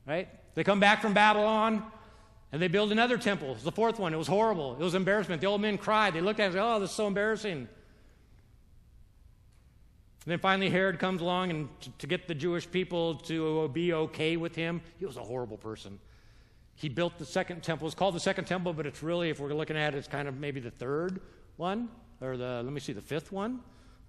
Right? 0.07 0.29
They 0.55 0.63
come 0.63 0.79
back 0.79 1.03
from 1.03 1.15
Babylon 1.15 1.83
and 2.53 2.63
they 2.63 2.69
build 2.69 2.93
another 2.93 3.19
temple. 3.19 3.51
It 3.51 3.55
was 3.55 3.65
the 3.65 3.73
fourth 3.73 3.99
one. 3.99 4.15
It 4.15 4.17
was 4.17 4.29
horrible. 4.29 4.75
It 4.75 4.85
was 4.85 4.95
embarrassment. 4.95 5.41
The 5.41 5.49
old 5.49 5.61
men 5.61 5.79
cried. 5.79 6.15
They 6.15 6.21
looked 6.21 6.39
at 6.39 6.45
it 6.45 6.47
and 6.47 6.55
said, 6.55 6.63
Oh, 6.63 6.79
this 6.79 6.91
is 6.91 6.97
so 6.97 7.07
embarrassing. 7.07 7.59
And 10.25 10.33
then 10.33 10.39
finally, 10.39 10.69
Herod 10.69 10.99
comes 10.99 11.23
along 11.23 11.51
and 11.51 11.69
to 11.99 12.07
get 12.07 12.29
the 12.29 12.35
Jewish 12.35 12.71
people 12.71 13.15
to 13.15 13.69
be 13.69 13.93
okay 13.93 14.37
with 14.37 14.55
him. 14.55 14.83
He 14.99 15.07
was 15.07 15.17
a 15.17 15.23
horrible 15.23 15.57
person 15.57 15.99
he 16.77 16.91
built 16.91 17.19
the 17.19 17.25
second 17.25 17.63
temple. 17.63 17.89
It's 17.89 17.95
called 17.95 18.15
the 18.15 18.21
second 18.21 18.45
temple, 18.45 18.75
but 18.75 18.87
it's 18.87 19.03
really, 19.03 19.31
if 19.31 19.41
we're 19.41 19.53
looking 19.55 19.77
at 19.77 19.95
it, 19.95 19.99
it's 19.99 20.09
kind 20.09 20.29
of 20.29 20.39
maybe 20.39 20.61
the 20.61 20.71
third 20.71 21.21
one, 21.57 21.89
or 22.21 22.37
the, 22.37 22.63
let 22.63 22.73
me 22.73 22.81
see, 22.81 22.93
the 22.93 23.01
fifth 23.01 23.33
one, 23.33 23.61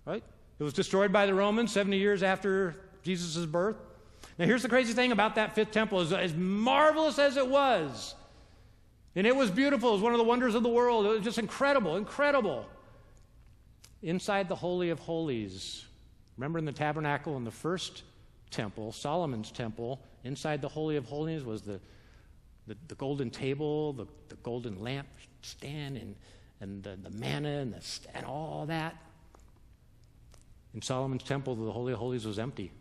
right? 0.06 0.24
It 0.60 0.64
was 0.64 0.74
destroyed 0.74 1.14
by 1.14 1.26
the 1.26 1.34
Romans 1.34 1.72
70 1.72 1.98
years 1.98 2.24
after 2.24 2.76
Jesus' 3.04 3.46
birth. 3.46 3.78
Now, 4.38 4.46
here's 4.46 4.64
the 4.64 4.70
crazy 4.70 4.94
thing 4.94 5.14
about 5.14 5.36
that 5.36 5.56
fifth 5.56 5.72
temple 5.72 6.02
as, 6.02 6.12
as 6.12 6.34
marvelous 6.34 7.18
as 7.20 7.38
it 7.38 7.48
was, 7.48 8.16
and 9.16 9.26
it 9.26 9.36
was 9.36 9.50
beautiful, 9.50 9.90
it 9.90 9.94
was 9.94 10.02
one 10.02 10.12
of 10.12 10.20
the 10.20 10.26
wonders 10.26 10.54
of 10.54 10.62
the 10.62 10.70
world. 10.70 11.06
It 11.06 11.10
was 11.10 11.22
just 11.22 11.40
incredible, 11.40 11.96
incredible. 11.96 12.66
Inside 14.04 14.50
the 14.50 14.56
Holy 14.56 14.90
of 14.90 15.00
Holies, 15.00 15.86
remember 16.38 16.60
in 16.60 16.66
the 16.66 16.72
tabernacle 16.72 17.38
in 17.38 17.44
the 17.46 17.50
first 17.50 18.04
temple, 18.52 18.92
Solomon's 18.92 19.52
temple, 19.52 20.02
inside 20.24 20.62
the 20.62 20.68
Holy 20.68 20.98
of 20.98 21.06
Holies 21.06 21.44
was 21.44 21.62
the 21.62 21.80
the, 22.68 22.76
the 22.88 22.96
golden 22.96 23.30
table, 23.30 23.94
the, 23.94 24.06
the 24.30 24.36
golden 24.44 24.82
lamp 24.82 25.08
stand, 25.42 25.98
and, 25.98 26.16
and 26.60 26.84
the, 26.84 26.98
the 27.02 27.10
manna 27.18 27.60
and, 27.60 27.74
the, 27.74 27.82
and 28.14 28.26
all 28.26 28.66
that. 28.68 28.96
In 30.74 30.82
Solomon's 30.82 31.24
temple, 31.24 31.56
the 31.56 31.72
Holy 31.72 31.94
of 31.94 32.00
Holies 32.00 32.26
was 32.26 32.38
empty. 32.38 32.72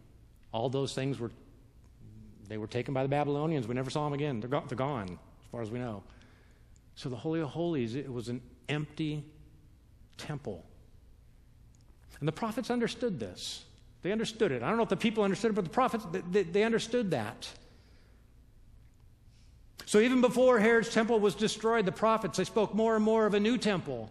All 0.52 0.68
those 0.68 0.92
things 0.92 1.18
were, 1.18 1.30
they 2.48 2.58
were 2.58 2.66
taken 2.66 2.92
by 2.92 3.02
the 3.02 3.08
Babylonians. 3.08 3.66
We 3.66 3.74
never 3.74 3.90
saw 3.90 4.04
them 4.04 4.12
again. 4.12 4.40
They're, 4.40 4.50
go- 4.50 4.64
they're 4.68 4.76
gone, 4.76 5.08
as 5.08 5.50
far 5.50 5.62
as 5.62 5.70
we 5.70 5.78
know. 5.78 6.02
So 6.94 7.08
the 7.08 7.16
Holy 7.16 7.40
of 7.40 7.48
Holies, 7.48 7.94
it 7.94 8.12
was 8.12 8.28
an 8.28 8.40
empty 8.68 9.24
temple. 10.18 10.64
And 12.18 12.26
the 12.26 12.32
prophets 12.32 12.70
understood 12.70 13.20
this. 13.20 13.64
They 14.02 14.12
understood 14.12 14.52
it. 14.52 14.62
I 14.62 14.68
don't 14.68 14.76
know 14.78 14.82
if 14.82 14.88
the 14.88 14.96
people 14.96 15.22
understood 15.24 15.50
it, 15.50 15.54
but 15.54 15.64
the 15.64 15.70
prophets, 15.70 16.06
they, 16.30 16.42
they 16.42 16.62
understood 16.64 17.10
that. 17.10 17.48
So 19.84 20.00
even 20.00 20.20
before 20.20 20.58
Herod's 20.58 20.92
temple 20.92 21.20
was 21.20 21.34
destroyed, 21.34 21.84
the 21.84 21.92
prophets, 21.92 22.38
they 22.38 22.44
spoke 22.44 22.74
more 22.74 22.96
and 22.96 23.04
more 23.04 23.26
of 23.26 23.34
a 23.34 23.40
new 23.40 23.58
temple. 23.58 24.10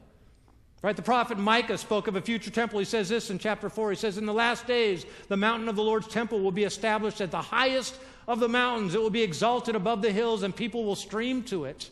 Right? 0.82 0.96
The 0.96 1.02
prophet 1.02 1.40
Micah 1.40 1.80
spoke 1.80 2.08
of 2.08 2.16
a 2.16 2.22
future 2.22 2.52
temple. 2.52 2.78
He 2.78 2.86
says 2.86 3.10
this 3.10 3.32
in 3.32 3.40
chapter 3.40 3.70
4. 3.70 3.90
He 3.90 3.96
says, 3.96 4.20
In 4.20 4.28
the 4.28 4.34
last 4.34 4.68
days, 4.68 5.06
the 5.30 5.36
mountain 5.36 5.68
of 5.68 5.76
the 5.76 5.84
Lord's 5.84 6.08
temple 6.08 6.40
will 6.42 6.52
be 6.52 6.64
established 6.64 7.22
at 7.22 7.32
the 7.32 7.42
highest 7.42 7.98
of 8.28 8.40
the 8.40 8.48
mountains. 8.48 8.94
It 8.94 9.02
will 9.02 9.10
be 9.10 9.24
exalted 9.24 9.76
above 9.76 10.04
the 10.04 10.12
hills, 10.12 10.44
and 10.44 10.56
people 10.56 10.86
will 10.86 10.96
stream 10.96 11.42
to 11.46 11.66
it. 11.66 11.90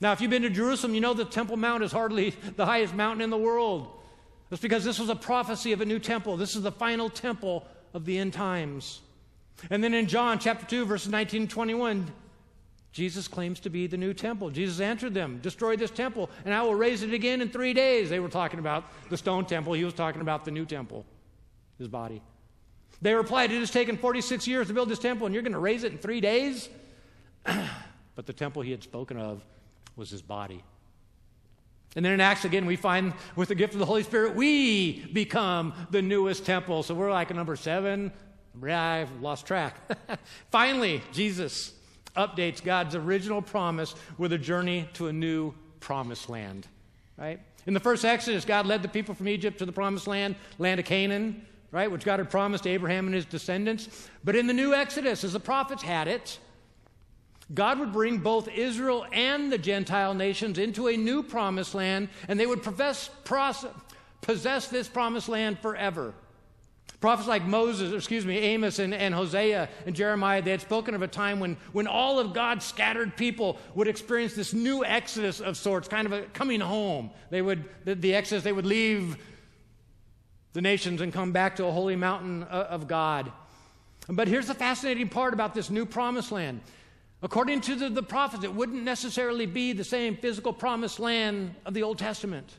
Now, 0.00 0.12
if 0.12 0.20
you've 0.20 0.30
been 0.30 0.42
to 0.42 0.50
Jerusalem, 0.50 0.94
you 0.94 1.00
know 1.00 1.14
the 1.14 1.24
Temple 1.24 1.56
Mount 1.56 1.84
is 1.84 1.92
hardly 1.92 2.30
the 2.56 2.66
highest 2.66 2.92
mountain 2.92 3.22
in 3.22 3.30
the 3.30 3.38
world. 3.38 3.88
That's 4.50 4.62
because 4.62 4.84
this 4.84 4.98
was 4.98 5.08
a 5.08 5.16
prophecy 5.16 5.72
of 5.72 5.80
a 5.80 5.84
new 5.84 5.98
temple. 5.98 6.36
This 6.36 6.56
is 6.56 6.62
the 6.62 6.72
final 6.72 7.08
temple 7.08 7.66
of 7.94 8.04
the 8.04 8.18
end 8.18 8.32
times. 8.32 9.00
And 9.70 9.82
then 9.82 9.94
in 9.94 10.06
John 10.06 10.38
chapter 10.38 10.66
2, 10.66 10.86
verses 10.86 11.10
19 11.10 11.42
and 11.42 11.50
21, 11.50 12.12
Jesus 12.96 13.28
claims 13.28 13.60
to 13.60 13.68
be 13.68 13.86
the 13.86 13.98
new 13.98 14.14
temple. 14.14 14.48
Jesus 14.48 14.80
answered 14.80 15.12
them, 15.12 15.38
Destroy 15.42 15.76
this 15.76 15.90
temple, 15.90 16.30
and 16.46 16.54
I 16.54 16.62
will 16.62 16.74
raise 16.74 17.02
it 17.02 17.12
again 17.12 17.42
in 17.42 17.50
three 17.50 17.74
days. 17.74 18.08
They 18.08 18.20
were 18.20 18.30
talking 18.30 18.58
about 18.58 18.90
the 19.10 19.18
stone 19.18 19.44
temple. 19.44 19.74
He 19.74 19.84
was 19.84 19.92
talking 19.92 20.22
about 20.22 20.46
the 20.46 20.50
new 20.50 20.64
temple, 20.64 21.04
his 21.76 21.88
body. 21.88 22.22
They 23.02 23.12
replied, 23.12 23.52
It 23.52 23.58
has 23.58 23.70
taken 23.70 23.98
46 23.98 24.48
years 24.48 24.68
to 24.68 24.72
build 24.72 24.88
this 24.88 24.98
temple, 24.98 25.26
and 25.26 25.34
you're 25.34 25.42
going 25.42 25.52
to 25.52 25.58
raise 25.58 25.84
it 25.84 25.92
in 25.92 25.98
three 25.98 26.22
days? 26.22 26.70
but 27.44 28.24
the 28.24 28.32
temple 28.32 28.62
he 28.62 28.70
had 28.70 28.82
spoken 28.82 29.18
of 29.18 29.44
was 29.94 30.08
his 30.08 30.22
body. 30.22 30.64
And 31.96 32.02
then 32.02 32.14
in 32.14 32.20
Acts 32.22 32.46
again, 32.46 32.64
we 32.64 32.76
find 32.76 33.12
with 33.36 33.50
the 33.50 33.54
gift 33.54 33.74
of 33.74 33.78
the 33.78 33.84
Holy 33.84 34.04
Spirit, 34.04 34.34
we 34.34 35.04
become 35.12 35.74
the 35.90 36.00
newest 36.00 36.46
temple. 36.46 36.82
So 36.82 36.94
we're 36.94 37.10
like 37.10 37.30
a 37.30 37.34
number 37.34 37.56
seven. 37.56 38.10
I've 38.66 39.20
lost 39.20 39.46
track. 39.46 39.76
Finally, 40.50 41.02
Jesus 41.12 41.74
updates 42.16 42.62
God's 42.62 42.94
original 42.94 43.42
promise 43.42 43.94
with 44.18 44.32
a 44.32 44.38
journey 44.38 44.88
to 44.94 45.08
a 45.08 45.12
new 45.12 45.54
promised 45.80 46.28
land. 46.28 46.66
Right? 47.16 47.40
In 47.66 47.74
the 47.74 47.80
first 47.80 48.04
Exodus, 48.04 48.44
God 48.44 48.66
led 48.66 48.82
the 48.82 48.88
people 48.88 49.14
from 49.14 49.28
Egypt 49.28 49.58
to 49.58 49.66
the 49.66 49.72
promised 49.72 50.06
land, 50.06 50.36
land 50.58 50.80
of 50.80 50.86
Canaan, 50.86 51.46
right, 51.72 51.90
which 51.90 52.04
God 52.04 52.18
had 52.18 52.30
promised 52.30 52.64
to 52.64 52.70
Abraham 52.70 53.06
and 53.06 53.14
his 53.14 53.24
descendants. 53.24 54.08
But 54.24 54.36
in 54.36 54.46
the 54.46 54.52
new 54.52 54.72
Exodus, 54.74 55.24
as 55.24 55.32
the 55.32 55.40
prophets 55.40 55.82
had 55.82 56.08
it, 56.08 56.38
God 57.54 57.78
would 57.78 57.92
bring 57.92 58.18
both 58.18 58.48
Israel 58.48 59.06
and 59.12 59.52
the 59.52 59.58
Gentile 59.58 60.14
nations 60.14 60.58
into 60.58 60.88
a 60.88 60.96
new 60.96 61.22
promised 61.22 61.74
land, 61.74 62.08
and 62.28 62.38
they 62.38 62.46
would 62.46 62.62
profess, 62.62 63.10
possess 64.20 64.68
this 64.68 64.88
promised 64.88 65.28
land 65.28 65.58
forever. 65.60 66.14
Prophets 67.00 67.28
like 67.28 67.44
Moses, 67.44 67.92
excuse 67.92 68.24
me, 68.24 68.38
Amos 68.38 68.78
and, 68.78 68.94
and 68.94 69.14
Hosea 69.14 69.68
and 69.84 69.94
Jeremiah, 69.94 70.40
they 70.40 70.50
had 70.50 70.62
spoken 70.62 70.94
of 70.94 71.02
a 71.02 71.08
time 71.08 71.40
when, 71.40 71.56
when 71.72 71.86
all 71.86 72.18
of 72.18 72.32
God's 72.32 72.64
scattered 72.64 73.16
people 73.16 73.58
would 73.74 73.86
experience 73.86 74.34
this 74.34 74.54
new 74.54 74.82
exodus 74.84 75.40
of 75.40 75.56
sorts, 75.58 75.88
kind 75.88 76.06
of 76.06 76.12
a 76.12 76.22
coming 76.22 76.60
home. 76.60 77.10
They 77.30 77.42
would, 77.42 77.64
the, 77.84 77.94
the 77.94 78.14
exodus, 78.14 78.44
they 78.44 78.52
would 78.52 78.64
leave 78.64 79.18
the 80.54 80.62
nations 80.62 81.02
and 81.02 81.12
come 81.12 81.32
back 81.32 81.56
to 81.56 81.66
a 81.66 81.70
holy 81.70 81.96
mountain 81.96 82.44
uh, 82.44 82.68
of 82.70 82.88
God. 82.88 83.30
But 84.08 84.26
here's 84.26 84.46
the 84.46 84.54
fascinating 84.54 85.10
part 85.10 85.34
about 85.34 85.54
this 85.54 85.68
new 85.68 85.84
promised 85.84 86.32
land. 86.32 86.60
According 87.22 87.60
to 87.62 87.74
the, 87.74 87.90
the 87.90 88.02
prophets, 88.02 88.42
it 88.42 88.54
wouldn't 88.54 88.82
necessarily 88.82 89.46
be 89.46 89.72
the 89.74 89.84
same 89.84 90.16
physical 90.16 90.52
promised 90.52 90.98
land 90.98 91.54
of 91.66 91.74
the 91.74 91.82
Old 91.82 91.98
Testament. 91.98 92.50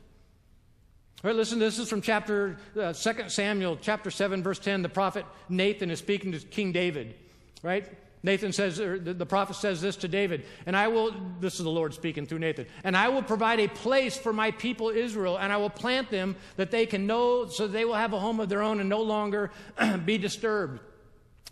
All 1.24 1.30
right, 1.30 1.36
listen, 1.36 1.58
this 1.58 1.80
is 1.80 1.88
from 1.88 2.00
chapter 2.00 2.58
uh, 2.80 2.92
2 2.92 3.28
Samuel, 3.28 3.76
chapter 3.80 4.08
7, 4.08 4.40
verse 4.40 4.60
10. 4.60 4.82
The 4.82 4.88
prophet 4.88 5.26
Nathan 5.48 5.90
is 5.90 5.98
speaking 5.98 6.30
to 6.30 6.38
King 6.38 6.70
David, 6.70 7.16
right? 7.60 7.88
Nathan 8.22 8.52
says, 8.52 8.78
or 8.78 9.00
the, 9.00 9.26
prophet 9.26 9.56
says 9.56 9.80
this 9.80 9.96
to 9.96 10.06
David, 10.06 10.44
and 10.64 10.76
I 10.76 10.86
will, 10.86 11.12
this 11.40 11.54
is 11.54 11.64
the 11.64 11.70
Lord 11.70 11.92
speaking 11.92 12.24
through 12.24 12.38
Nathan, 12.38 12.66
and 12.84 12.96
I 12.96 13.08
will 13.08 13.24
provide 13.24 13.58
a 13.58 13.66
place 13.66 14.16
for 14.16 14.32
my 14.32 14.52
people 14.52 14.90
Israel, 14.90 15.36
and 15.40 15.52
I 15.52 15.56
will 15.56 15.70
plant 15.70 16.08
them 16.08 16.36
that 16.54 16.70
they 16.70 16.86
can 16.86 17.08
know, 17.08 17.46
so 17.46 17.66
they 17.66 17.84
will 17.84 17.94
have 17.94 18.12
a 18.12 18.20
home 18.20 18.38
of 18.38 18.48
their 18.48 18.62
own 18.62 18.78
and 18.78 18.88
no 18.88 19.02
longer 19.02 19.50
be 20.04 20.18
disturbed. 20.18 20.78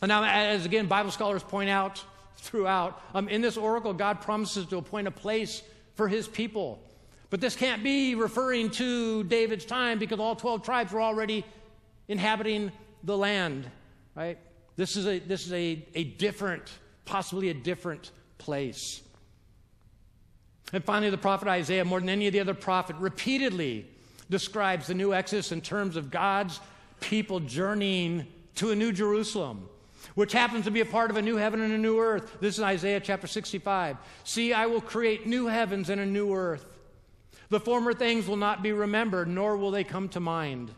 And 0.00 0.08
now, 0.10 0.22
as 0.22 0.64
again, 0.64 0.86
Bible 0.86 1.10
scholars 1.10 1.42
point 1.42 1.70
out 1.70 2.04
throughout, 2.36 3.02
um, 3.14 3.28
in 3.28 3.40
this 3.40 3.56
oracle, 3.56 3.94
God 3.94 4.20
promises 4.20 4.66
to 4.66 4.76
appoint 4.76 5.08
a 5.08 5.12
place 5.12 5.60
for 5.96 6.06
his 6.06 6.28
people. 6.28 6.85
But 7.30 7.40
this 7.40 7.56
can't 7.56 7.82
be 7.82 8.14
referring 8.14 8.70
to 8.72 9.24
David's 9.24 9.64
time 9.64 9.98
because 9.98 10.20
all 10.20 10.36
12 10.36 10.62
tribes 10.62 10.92
were 10.92 11.02
already 11.02 11.44
inhabiting 12.08 12.70
the 13.02 13.16
land, 13.16 13.68
right? 14.14 14.38
This 14.76 14.96
is 14.96 15.06
a, 15.06 15.18
this 15.18 15.46
is 15.46 15.52
a, 15.52 15.84
a 15.94 16.04
different, 16.04 16.70
possibly 17.04 17.48
a 17.48 17.54
different 17.54 18.12
place. 18.38 19.02
And 20.72 20.84
finally, 20.84 21.10
the 21.10 21.18
prophet 21.18 21.48
Isaiah, 21.48 21.84
more 21.84 22.00
than 22.00 22.08
any 22.08 22.26
of 22.26 22.32
the 22.32 22.40
other 22.40 22.54
prophet, 22.54 22.96
repeatedly 22.96 23.86
describes 24.28 24.88
the 24.88 24.94
new 24.94 25.14
Exodus 25.14 25.52
in 25.52 25.60
terms 25.60 25.96
of 25.96 26.10
God's 26.10 26.60
people 27.00 27.40
journeying 27.40 28.26
to 28.56 28.70
a 28.70 28.76
new 28.76 28.92
Jerusalem, 28.92 29.68
which 30.14 30.32
happens 30.32 30.64
to 30.64 30.70
be 30.70 30.80
a 30.80 30.86
part 30.86 31.10
of 31.10 31.16
a 31.16 31.22
new 31.22 31.36
heaven 31.36 31.60
and 31.60 31.72
a 31.72 31.78
new 31.78 32.00
earth. 32.00 32.38
This 32.40 32.56
is 32.56 32.62
Isaiah 32.62 33.00
chapter 33.00 33.26
65. 33.26 33.96
See, 34.24 34.52
I 34.52 34.66
will 34.66 34.80
create 34.80 35.26
new 35.26 35.46
heavens 35.46 35.90
and 35.90 36.00
a 36.00 36.06
new 36.06 36.34
earth. 36.34 36.75
The 37.48 37.60
former 37.60 37.94
things 37.94 38.26
will 38.26 38.36
not 38.36 38.62
be 38.62 38.72
remembered, 38.72 39.28
nor 39.28 39.56
will 39.56 39.70
they 39.70 39.84
come 39.84 40.08
to 40.10 40.20
mind. 40.20 40.70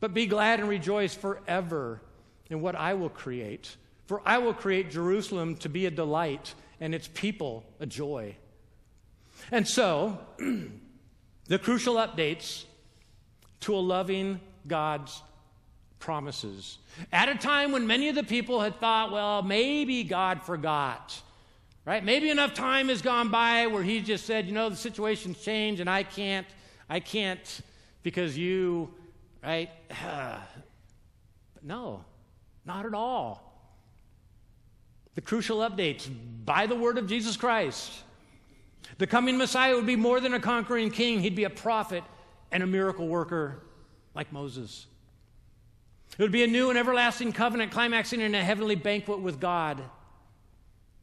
But 0.00 0.14
be 0.14 0.26
glad 0.26 0.60
and 0.60 0.68
rejoice 0.68 1.14
forever 1.14 2.00
in 2.48 2.60
what 2.60 2.76
I 2.76 2.94
will 2.94 3.10
create. 3.10 3.76
For 4.06 4.22
I 4.24 4.38
will 4.38 4.54
create 4.54 4.90
Jerusalem 4.90 5.56
to 5.56 5.68
be 5.68 5.86
a 5.86 5.90
delight 5.90 6.54
and 6.80 6.94
its 6.94 7.08
people 7.12 7.64
a 7.80 7.86
joy. 7.86 8.36
And 9.50 9.66
so, 9.66 10.18
the 11.46 11.58
crucial 11.58 11.96
updates 11.96 12.64
to 13.60 13.74
a 13.74 13.78
loving 13.78 14.40
God's 14.66 15.22
promises. 15.98 16.78
At 17.12 17.28
a 17.28 17.34
time 17.34 17.72
when 17.72 17.86
many 17.86 18.08
of 18.08 18.14
the 18.14 18.22
people 18.22 18.60
had 18.60 18.78
thought, 18.80 19.10
well, 19.10 19.42
maybe 19.42 20.04
God 20.04 20.42
forgot. 20.42 21.20
Right? 21.88 22.04
Maybe 22.04 22.28
enough 22.28 22.52
time 22.52 22.90
has 22.90 23.00
gone 23.00 23.30
by 23.30 23.66
where 23.66 23.82
he 23.82 24.02
just 24.02 24.26
said, 24.26 24.44
you 24.44 24.52
know, 24.52 24.68
the 24.68 24.76
situation's 24.76 25.42
changed 25.42 25.80
and 25.80 25.88
I 25.88 26.02
can't, 26.02 26.46
I 26.86 27.00
can't 27.00 27.62
because 28.02 28.36
you, 28.36 28.92
right? 29.42 29.70
no, 31.62 32.04
not 32.66 32.84
at 32.84 32.92
all. 32.92 33.58
The 35.14 35.22
crucial 35.22 35.60
updates 35.60 36.10
by 36.44 36.66
the 36.66 36.76
word 36.76 36.98
of 36.98 37.06
Jesus 37.06 37.38
Christ. 37.38 37.90
The 38.98 39.06
coming 39.06 39.38
Messiah 39.38 39.74
would 39.74 39.86
be 39.86 39.96
more 39.96 40.20
than 40.20 40.34
a 40.34 40.40
conquering 40.40 40.90
king, 40.90 41.20
he'd 41.20 41.34
be 41.34 41.44
a 41.44 41.50
prophet 41.50 42.04
and 42.52 42.62
a 42.62 42.66
miracle 42.66 43.08
worker 43.08 43.62
like 44.14 44.30
Moses. 44.30 44.84
It 46.18 46.22
would 46.22 46.32
be 46.32 46.44
a 46.44 46.48
new 46.48 46.68
and 46.68 46.78
everlasting 46.78 47.32
covenant 47.32 47.72
climaxing 47.72 48.20
in 48.20 48.34
a 48.34 48.44
heavenly 48.44 48.74
banquet 48.74 49.20
with 49.20 49.40
God 49.40 49.82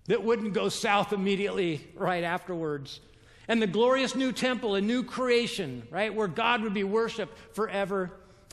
that 0.07 0.23
wouldn't 0.23 0.53
go 0.53 0.69
south 0.69 1.13
immediately 1.13 1.87
right 1.95 2.23
afterwards. 2.23 2.99
And 3.47 3.61
the 3.61 3.67
glorious 3.67 4.15
new 4.15 4.31
temple, 4.31 4.75
a 4.75 4.81
new 4.81 5.03
creation, 5.03 5.87
right, 5.91 6.13
where 6.13 6.27
God 6.27 6.61
would 6.63 6.73
be 6.73 6.83
worshiped 6.83 7.37
forever 7.55 8.11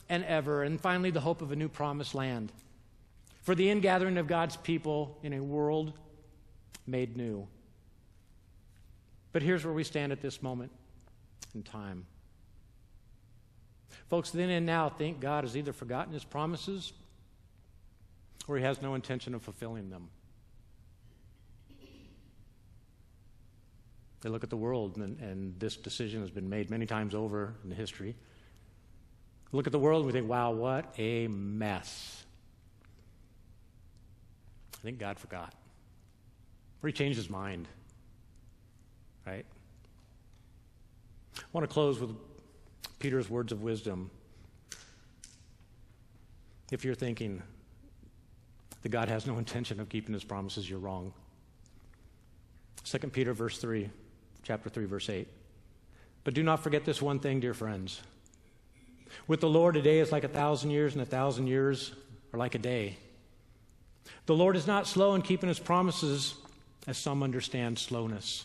and 0.09 0.25
ever. 0.25 0.63
And 0.63 0.81
finally, 0.81 1.11
the 1.11 1.21
hope 1.21 1.43
of 1.43 1.53
a 1.53 1.57
new 1.57 1.69
promised 1.69 2.15
land 2.15 2.53
for 3.43 3.55
the 3.55 3.71
ingathering 3.71 4.19
of 4.19 4.27
God's 4.27 4.57
people 4.57 5.19
in 5.23 5.33
a 5.33 5.43
world 5.43 5.93
made 6.87 7.17
new. 7.17 7.47
But 9.33 9.43
here's 9.43 9.65
where 9.65 9.75
we 9.75 9.85
stand 9.85 10.13
at 10.13 10.21
this 10.21 10.43
moment 10.43 10.71
in 11.55 11.63
time. 11.63 12.07
Folks, 14.09 14.31
then 14.31 14.51
and 14.51 14.67
now 14.67 14.89
think 14.91 15.21
God 15.21 15.45
has 15.45 15.57
either 15.57 15.73
forgotten 15.73 16.13
his 16.13 16.25
promises 16.25 16.93
or 18.47 18.57
he 18.57 18.63
has 18.63 18.83
no 18.83 18.95
intention 18.95 19.35
of 19.35 19.43
fulfilling 19.43 19.89
them. 19.91 20.09
They 24.23 24.29
look 24.29 24.45
at 24.45 24.51
the 24.51 24.57
world, 24.57 24.97
and, 24.97 25.21
and 25.21 25.59
this 25.59 25.77
decision 25.77 26.21
has 26.21 26.31
been 26.31 26.49
made 26.49 26.71
many 26.71 26.87
times 26.87 27.15
over 27.15 27.55
in 27.65 27.73
history. 27.73 28.15
Look 29.51 29.67
at 29.67 29.73
the 29.73 29.79
world 29.79 30.05
and 30.05 30.07
we 30.07 30.13
think, 30.13 30.29
wow, 30.29 30.53
what 30.53 30.95
a 30.97 31.27
mess. 31.27 32.25
I 34.75 34.83
think 34.83 34.99
God 34.99 35.19
forgot. 35.19 35.53
Or 36.83 36.89
he 36.89 36.93
changed 36.93 37.19
his 37.19 37.29
mind. 37.29 37.69
Right? 39.27 39.45
I 41.37 41.43
want 41.53 41.69
to 41.69 41.73
close 41.73 42.01
with 42.01 42.17
Peter's 42.99 43.29
words 43.29 43.53
of 43.53 43.63
wisdom. 43.63 44.11
If 46.71 46.85
you're 46.85 46.95
thinking 46.95 47.43
that 48.83 48.89
God 48.89 49.09
has 49.09 49.27
no 49.27 49.37
intention 49.37 49.81
of 49.81 49.89
keeping 49.89 50.15
his 50.15 50.25
promises, 50.25 50.69
you're 50.69 50.79
wrong. 50.79 51.13
2 52.85 52.99
Peter, 53.09 53.35
verse 53.35 53.59
3 53.59 53.91
chapter 54.43 54.69
3, 54.69 54.85
verse 54.87 55.09
8. 55.09 55.29
But 56.25 56.35
do 56.35 56.43
not 56.43 56.63
forget 56.63 56.85
this 56.85 57.03
one 57.03 57.19
thing, 57.19 57.41
dear 57.41 57.55
friends. 57.55 58.01
With 59.27 59.41
the 59.41 59.49
Lord, 59.49 59.77
a 59.77 59.83
day 59.83 59.99
is 59.99 60.13
like 60.13 60.25
a 60.25 60.29
thousand 60.29 60.71
years, 60.71 60.93
and 60.93 61.03
a 61.03 61.07
thousand 61.07 61.47
years 61.47 61.93
are 62.33 62.39
like 62.39 62.55
a 62.55 62.59
day. 62.59 62.97
The 64.27 64.35
Lord 64.35 64.57
is 64.57 64.67
not 64.67 64.87
slow 64.87 65.15
in 65.15 65.23
keeping 65.23 65.49
his 65.49 65.59
promises, 65.59 66.35
as 66.87 66.99
some 66.99 67.23
understand 67.23 67.79
slowness. 67.79 68.45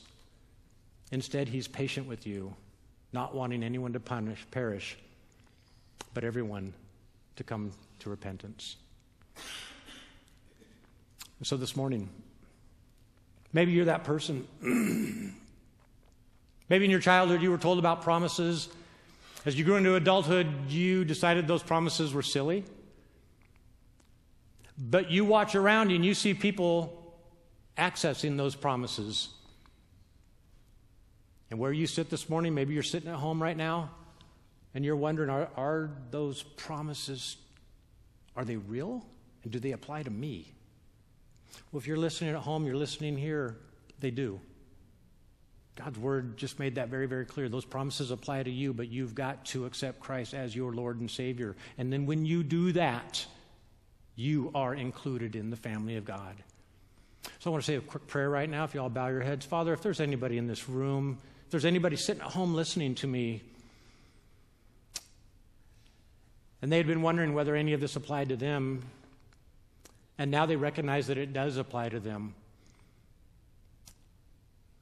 Instead, 1.12 1.48
he's 1.48 1.68
patient 1.68 2.08
with 2.08 2.28
you, 2.28 2.54
not 3.14 3.34
wanting 3.34 3.64
anyone 3.64 3.94
to 3.94 4.00
punish, 4.00 4.46
perish, 4.52 4.98
but 6.14 6.24
everyone 6.24 6.74
to 7.38 7.44
come 7.44 7.72
to 8.00 8.10
repentance. 8.10 8.76
So 11.44 11.56
this 11.56 11.76
morning, 11.76 12.10
maybe 13.54 13.72
you're 13.72 13.86
that 13.86 14.04
person 14.04 14.48
Maybe 16.70 16.86
in 16.86 16.92
your 16.92 17.00
childhood 17.00 17.42
you 17.42 17.52
were 17.52 17.58
told 17.58 17.80
about 17.80 18.02
promises. 18.02 18.70
As 19.46 19.58
you 19.58 19.64
grew 19.64 19.76
into 19.76 19.96
adulthood, 19.96 20.70
you 20.70 21.06
decided 21.06 21.48
those 21.48 21.64
promises 21.64 22.14
were 22.14 22.22
silly. 22.22 22.66
But 24.78 25.10
you 25.10 25.26
watch 25.26 25.56
around 25.56 25.92
and 25.92 26.06
you 26.06 26.14
see 26.14 26.34
people 26.34 27.18
accessing 27.78 28.38
those 28.38 28.56
promises. 28.56 29.30
And 31.50 31.60
where 31.60 31.72
you 31.72 31.88
sit 31.88 32.10
this 32.10 32.30
morning, 32.30 32.54
maybe 32.54 32.74
you're 32.74 32.84
sitting 32.84 33.10
at 33.10 33.16
home 33.16 33.42
right 33.42 33.56
now 33.56 33.92
and 34.74 34.84
you're 34.84 34.96
wondering 34.96 35.30
are, 35.30 35.50
are 35.56 35.92
those 36.12 36.44
promises 36.44 37.38
Are 38.36 38.46
they 38.46 38.58
real? 38.58 39.04
And 39.44 39.52
do 39.52 39.60
they 39.60 39.72
apply 39.72 40.04
to 40.04 40.12
me? 40.12 40.54
Well, 41.72 41.80
if 41.80 41.88
you're 41.88 41.98
listening 41.98 42.36
at 42.36 42.42
home, 42.42 42.66
you're 42.66 42.76
listening 42.76 43.18
here, 43.18 43.58
they 44.00 44.12
do. 44.12 44.40
God's 45.78 46.00
word 46.00 46.38
just 46.38 46.58
made 46.60 46.76
that 46.76 46.90
very, 46.90 47.06
very 47.06 47.26
clear. 47.26 47.50
Those 47.50 47.66
promises 47.66 48.10
apply 48.10 48.44
to 48.44 48.52
you, 48.52 48.74
but 48.74 48.90
you've 48.90 49.14
got 49.14 49.46
to 49.48 49.66
accept 49.66 50.00
Christ 50.00 50.34
as 50.34 50.56
your 50.56 50.74
Lord 50.74 51.00
and 51.00 51.10
Savior. 51.10 51.56
And 51.78 51.94
then 51.94 52.06
when 52.06 52.26
you 52.26 52.44
do 52.44 52.72
that, 52.74 53.26
you 54.16 54.52
are 54.56 54.74
included 54.74 55.36
in 55.36 55.52
the 55.52 55.56
family 55.56 55.96
of 55.96 56.04
God. 56.04 56.36
So 57.40 57.50
I 57.50 57.52
want 57.52 57.64
to 57.64 57.72
say 57.72 57.76
a 57.76 57.82
quick 57.82 58.08
prayer 58.08 58.30
right 58.30 58.50
now. 58.50 58.64
If 58.64 58.74
you 58.74 58.82
all 58.82 58.90
bow 58.90 59.08
your 59.08 59.22
heads. 59.22 59.46
Father, 59.46 59.72
if 59.74 59.82
there's 59.82 60.00
anybody 60.00 60.40
in 60.40 60.48
this 60.48 60.68
room, 60.68 61.20
if 61.46 61.52
there's 61.52 61.66
anybody 61.66 61.96
sitting 61.96 62.24
at 62.24 62.32
home 62.32 62.56
listening 62.56 62.96
to 62.96 63.08
me, 63.08 63.44
and 66.62 66.72
they 66.72 66.78
had 66.78 66.88
been 66.88 67.04
wondering 67.04 67.36
whether 67.36 67.56
any 67.56 67.74
of 67.74 67.80
this 67.80 67.96
applied 67.96 68.30
to 68.30 68.36
them, 68.36 68.82
and 70.18 70.32
now 70.32 70.48
they 70.48 70.56
recognize 70.56 71.08
that 71.08 71.20
it 71.20 71.34
does 71.34 71.58
apply 71.58 71.90
to 71.90 72.00
them. 72.00 72.34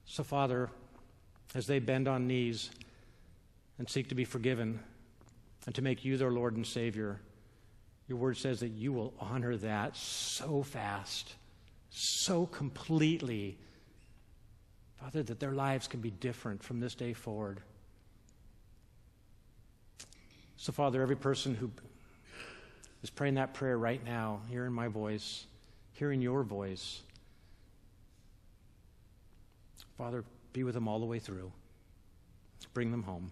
So, 0.06 0.22
Father, 0.22 0.70
as 1.56 1.66
they 1.66 1.78
bend 1.78 2.06
on 2.06 2.26
knees 2.26 2.70
and 3.78 3.88
seek 3.88 4.10
to 4.10 4.14
be 4.14 4.26
forgiven 4.26 4.78
and 5.64 5.74
to 5.74 5.80
make 5.80 6.04
you 6.04 6.18
their 6.18 6.30
Lord 6.30 6.54
and 6.54 6.66
Savior, 6.66 7.18
your 8.08 8.18
word 8.18 8.36
says 8.36 8.60
that 8.60 8.68
you 8.68 8.92
will 8.92 9.14
honor 9.18 9.56
that 9.56 9.96
so 9.96 10.62
fast, 10.62 11.34
so 11.88 12.44
completely, 12.44 13.56
Father, 15.00 15.22
that 15.22 15.40
their 15.40 15.52
lives 15.52 15.88
can 15.88 16.00
be 16.00 16.10
different 16.10 16.62
from 16.62 16.78
this 16.78 16.94
day 16.94 17.14
forward. 17.14 17.62
So, 20.58 20.72
Father, 20.72 21.00
every 21.00 21.16
person 21.16 21.54
who 21.54 21.70
is 23.02 23.08
praying 23.08 23.36
that 23.36 23.54
prayer 23.54 23.78
right 23.78 24.04
now, 24.04 24.40
hearing 24.50 24.74
my 24.74 24.88
voice, 24.88 25.46
hearing 25.94 26.20
your 26.20 26.42
voice, 26.42 27.00
Father, 29.96 30.22
be 30.56 30.64
with 30.64 30.72
them 30.72 30.88
all 30.88 30.98
the 30.98 31.04
way 31.04 31.18
through. 31.18 31.52
Bring 32.72 32.90
them 32.90 33.02
home. 33.02 33.30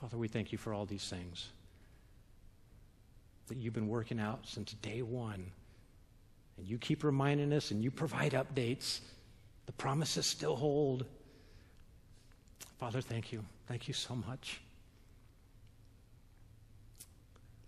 Father, 0.00 0.16
we 0.16 0.28
thank 0.28 0.50
you 0.50 0.56
for 0.56 0.72
all 0.72 0.86
these 0.86 1.06
things 1.06 1.48
that 3.48 3.58
you've 3.58 3.74
been 3.74 3.88
working 3.88 4.18
out 4.18 4.40
since 4.44 4.72
day 4.80 5.02
one. 5.02 5.44
And 6.56 6.66
you 6.66 6.78
keep 6.78 7.04
reminding 7.04 7.52
us 7.52 7.70
and 7.70 7.84
you 7.84 7.90
provide 7.90 8.32
updates. 8.32 9.00
The 9.66 9.72
promises 9.72 10.24
still 10.24 10.56
hold. 10.56 11.04
Father, 12.78 13.02
thank 13.02 13.30
you. 13.30 13.44
Thank 13.66 13.88
you 13.88 13.94
so 13.94 14.14
much. 14.14 14.58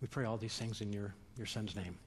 We 0.00 0.08
pray 0.08 0.24
all 0.24 0.38
these 0.38 0.56
things 0.56 0.80
in 0.80 0.90
your, 0.90 1.12
your 1.36 1.46
son's 1.46 1.76
name. 1.76 1.98